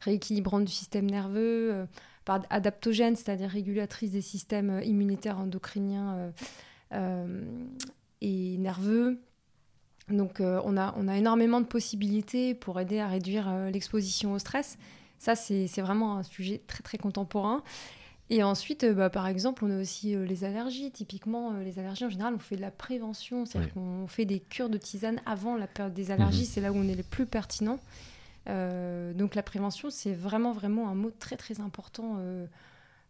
[0.00, 1.86] rééquilibrantes du système nerveux,
[2.26, 6.32] adaptogènes, c'est-à-dire régulatrices des systèmes immunitaires endocriniens
[8.20, 9.20] et nerveux.
[10.12, 14.32] Donc euh, on, a, on a énormément de possibilités pour aider à réduire euh, l'exposition
[14.32, 14.78] au stress.
[15.18, 17.62] Ça, c'est vraiment un sujet très très contemporain.
[18.30, 20.90] Et ensuite, euh, bah, par exemple, on a aussi les allergies.
[20.90, 23.44] Typiquement, les allergies, en général, on fait de la prévention.
[23.44, 26.42] C'est-à-dire qu'on fait des cures de tisane avant la période des allergies.
[26.42, 26.46] Mhm.
[26.46, 27.78] C'est là où on est les plus pertinents.
[28.46, 32.18] donc la prévention, c'est vraiment vraiment un mot très très important.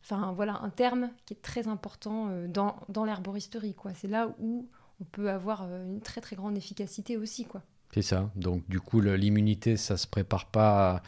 [0.02, 3.76] Enfin voilà, un terme qui est très important dans, dans l'herboristerie.
[3.94, 4.66] C'est là où
[5.00, 7.44] on peut avoir euh, une très très grande efficacité aussi.
[7.44, 7.62] quoi.
[7.92, 8.30] C'est ça.
[8.36, 11.02] Donc du coup, l'immunité, ça se prépare pas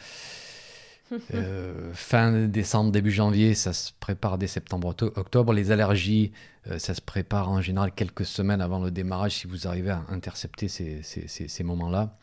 [1.33, 5.53] euh, fin décembre, début janvier, ça se prépare dès septembre, octobre.
[5.53, 6.31] Les allergies,
[6.67, 10.03] euh, ça se prépare en général quelques semaines avant le démarrage si vous arrivez à
[10.09, 12.17] intercepter ces, ces, moments-là.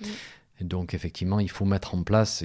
[0.60, 2.44] donc effectivement, il faut mettre en place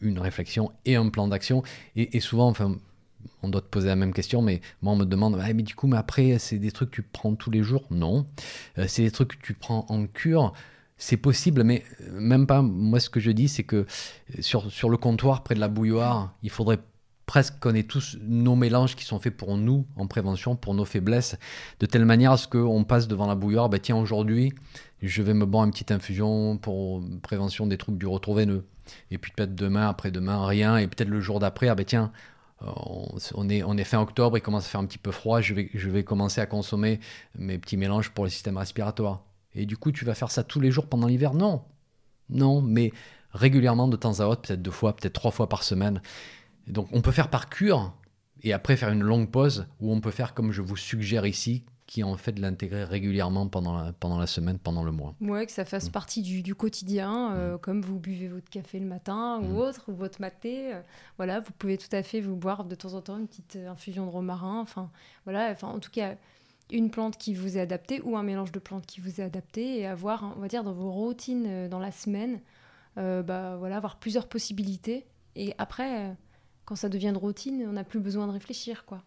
[0.00, 1.62] une réflexion et un plan d'action.
[1.96, 2.76] Et, souvent, enfin,
[3.42, 5.74] on doit te poser la même question, mais moi on me demande, ah, mais du
[5.74, 7.84] coup, mais après, c'est des trucs que tu prends tous les jours?
[7.90, 8.26] Non.
[8.78, 10.52] Euh, c'est des trucs que tu prends en cure
[10.98, 11.82] c'est possible, mais
[12.12, 12.62] même pas.
[12.62, 13.86] Moi, ce que je dis, c'est que
[14.38, 16.78] sur, sur le comptoir, près de la bouilloire, il faudrait
[17.26, 20.84] presque qu'on ait tous nos mélanges qui sont faits pour nous en prévention, pour nos
[20.84, 21.36] faiblesses,
[21.80, 24.52] de telle manière à ce qu'on passe devant la bouilloire, bah tiens, aujourd'hui,
[25.02, 28.64] je vais me boire une petite infusion pour prévention des troubles du retour veineux.
[29.10, 30.76] Et puis peut-être demain, après-demain, rien.
[30.76, 32.12] Et peut-être le jour d'après, ben tiens,
[33.34, 35.54] on est, on est fin octobre, il commence à faire un petit peu froid, je
[35.54, 37.00] vais, je vais commencer à consommer
[37.36, 39.24] mes petits mélanges pour le système respiratoire.
[39.54, 41.34] Et du coup, tu vas faire ça tous les jours pendant l'hiver?
[41.34, 41.62] Non.
[42.30, 42.92] Non, mais
[43.32, 46.00] régulièrement, de temps à autre, peut-être deux fois, peut-être trois fois par semaine.
[46.66, 47.94] donc, on peut faire par cure
[48.42, 51.64] et après faire une longue pause, ou on peut faire comme je vous suggère ici,
[51.92, 55.14] qui en fait de l'intégrer régulièrement pendant la, pendant la semaine, pendant le mois.
[55.20, 55.92] Ouais, que ça fasse mm.
[55.92, 57.58] partie du, du quotidien, euh, mm.
[57.58, 59.56] comme vous buvez votre café le matin ou mm.
[59.58, 60.72] autre, ou votre maté.
[60.72, 60.80] Euh,
[61.18, 63.68] voilà, vous pouvez tout à fait vous boire de temps en temps une petite euh,
[63.68, 64.58] infusion de romarin.
[64.60, 64.90] Enfin,
[65.26, 66.14] voilà, enfin, en tout cas,
[66.70, 69.80] une plante qui vous est adaptée ou un mélange de plantes qui vous est adapté
[69.80, 72.40] et avoir, on va dire, dans vos routines dans la semaine,
[72.96, 75.04] bah, voilà, avoir plusieurs possibilités.
[75.36, 76.16] Et après,
[76.64, 79.02] quand ça devient de routine, on n'a plus besoin de réfléchir, quoi.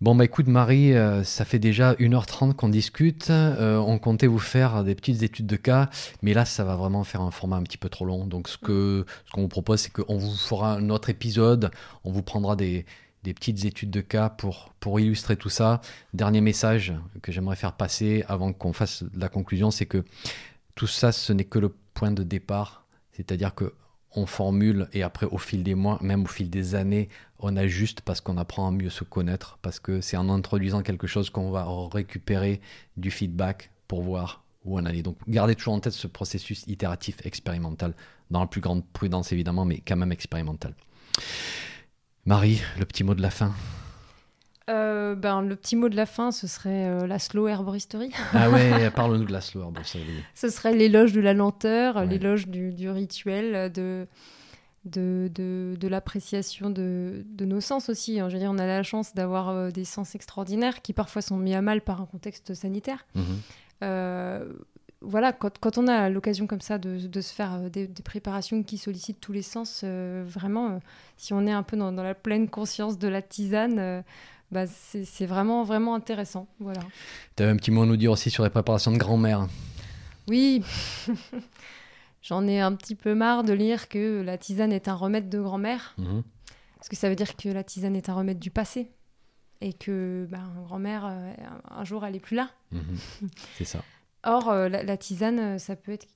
[0.00, 3.30] Bon, bah écoute, Marie, euh, ça fait déjà 1h30 qu'on discute.
[3.30, 5.88] Euh, on comptait vous faire des petites études de cas,
[6.20, 8.26] mais là, ça va vraiment faire un format un petit peu trop long.
[8.26, 11.70] Donc, ce qu'on ce qu'on vous propose, c'est qu'on vous fera un autre épisode.
[12.02, 12.84] On vous prendra des,
[13.22, 15.80] petites études de cas pour, pour illustrer tout ça.
[16.12, 16.92] Dernier message
[17.22, 20.04] que j'aimerais faire passer avant qu'on fasse la conclusion, c'est que
[20.74, 22.84] tout ça, ce n'est que le point de départ.
[23.12, 23.72] C'est-à-dire que
[24.14, 27.08] on formule et après au fil des mois, même au fil des années,
[27.38, 31.06] on ajuste parce qu'on apprend à mieux se connaître, parce que c'est en introduisant quelque
[31.06, 32.60] chose qu'on va récupérer
[32.96, 35.02] du feedback pour voir où on allait.
[35.02, 37.94] Donc gardez toujours en tête ce processus itératif expérimental,
[38.30, 40.74] dans la plus grande prudence évidemment, mais quand même expérimental.
[42.24, 43.52] Marie, le petit mot de la fin
[44.70, 48.12] euh, ben, le petit mot de la fin, ce serait euh, la slow herboristerie.
[48.32, 50.24] ah ouais, parle-nous de la slow herboristerie.
[50.34, 54.06] ce serait l'éloge de la lenteur, l'éloge du, du, rituel, de,
[54.86, 58.18] de, de, de l'appréciation de, de, nos sens aussi.
[58.18, 58.30] Hein.
[58.30, 61.36] Je veux dire, on a la chance d'avoir euh, des sens extraordinaires qui parfois sont
[61.36, 63.04] mis à mal par un contexte sanitaire.
[63.14, 64.54] Mhm.
[65.02, 68.62] voilà, quand, quand, on a l'occasion comme ça de, de se faire des, des, préparations
[68.62, 70.80] qui sollicitent tous les sens, vraiment,
[71.18, 74.02] si on est un peu dans, dans, la pleine conscience de la tisane,
[74.54, 76.46] bah, c'est vraiment, vraiment intéressant.
[76.60, 76.80] Voilà.
[77.34, 79.48] Tu avais un petit mot à nous dire aussi sur les préparations de grand-mère.
[80.28, 80.62] Oui,
[82.22, 85.40] j'en ai un petit peu marre de lire que la tisane est un remède de
[85.40, 85.94] grand-mère.
[85.98, 86.22] Mhm.
[86.76, 88.92] Parce que ça veut dire que la tisane est un remède du passé.
[89.60, 91.32] Et que bah, grand-mère, euh,
[91.70, 92.50] un jour, elle n'est plus là.
[92.70, 92.96] Mhm.
[93.58, 93.82] C'est ça.
[94.22, 96.06] Or, euh, la, tisane, euh, ça peut être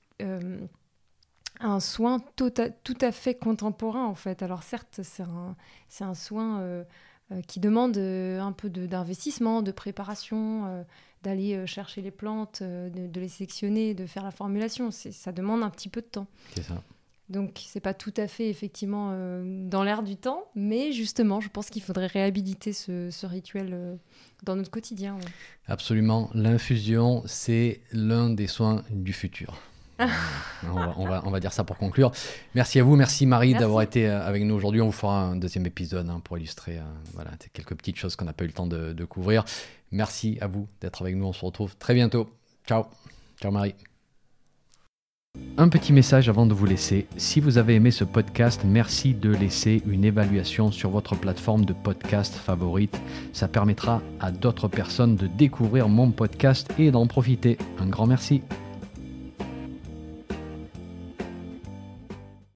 [1.59, 4.41] un soin tout à, tout à, fait contemporain, en fait.
[4.43, 5.55] Alors, certes, c'est un,
[5.99, 6.83] un, soin euh,
[7.47, 10.83] qui demande euh, un peu d'investissement, de, préparation, euh,
[11.23, 14.89] d'aller chercher les plantes, de, les sélectionner, de faire la formulation.
[14.91, 16.27] Ça demande un petit peu de temps.
[16.55, 16.81] C'est ça.
[17.29, 21.69] Donc, c'est pas tout à fait effectivement dans l'air du temps, mais justement, je pense
[21.69, 23.99] qu'il faudrait réhabiliter ce, rituel
[24.41, 25.19] dans notre quotidien.
[25.67, 26.31] Absolument.
[26.33, 29.61] L'infusion, c'est l'un des soins du futur.
[30.67, 32.11] On, va, on, va, dire ça pour conclure.
[32.55, 34.81] Merci à vous, merci Marie d'avoir été euh, avec nous aujourd'hui.
[34.81, 38.25] On vous fera un deuxième épisode hein, pour illustrer euh, voilà, quelques petites choses qu'on
[38.25, 39.43] n'a pas eu le temps de, de couvrir.
[39.91, 41.25] Merci à vous d'être avec nous.
[41.25, 42.29] On se retrouve très bientôt.
[42.67, 42.85] Ciao.
[43.41, 43.75] Ciao Marie.
[45.57, 47.05] Un petit message avant de vous laisser.
[47.17, 51.73] Si vous avez aimé ce podcast, merci de laisser une évaluation sur votre plateforme de
[51.73, 52.99] podcast favorite.
[53.33, 57.57] Ça permettra à d'autres personnes de découvrir mon podcast et d'en profiter.
[57.79, 58.41] Un grand merci.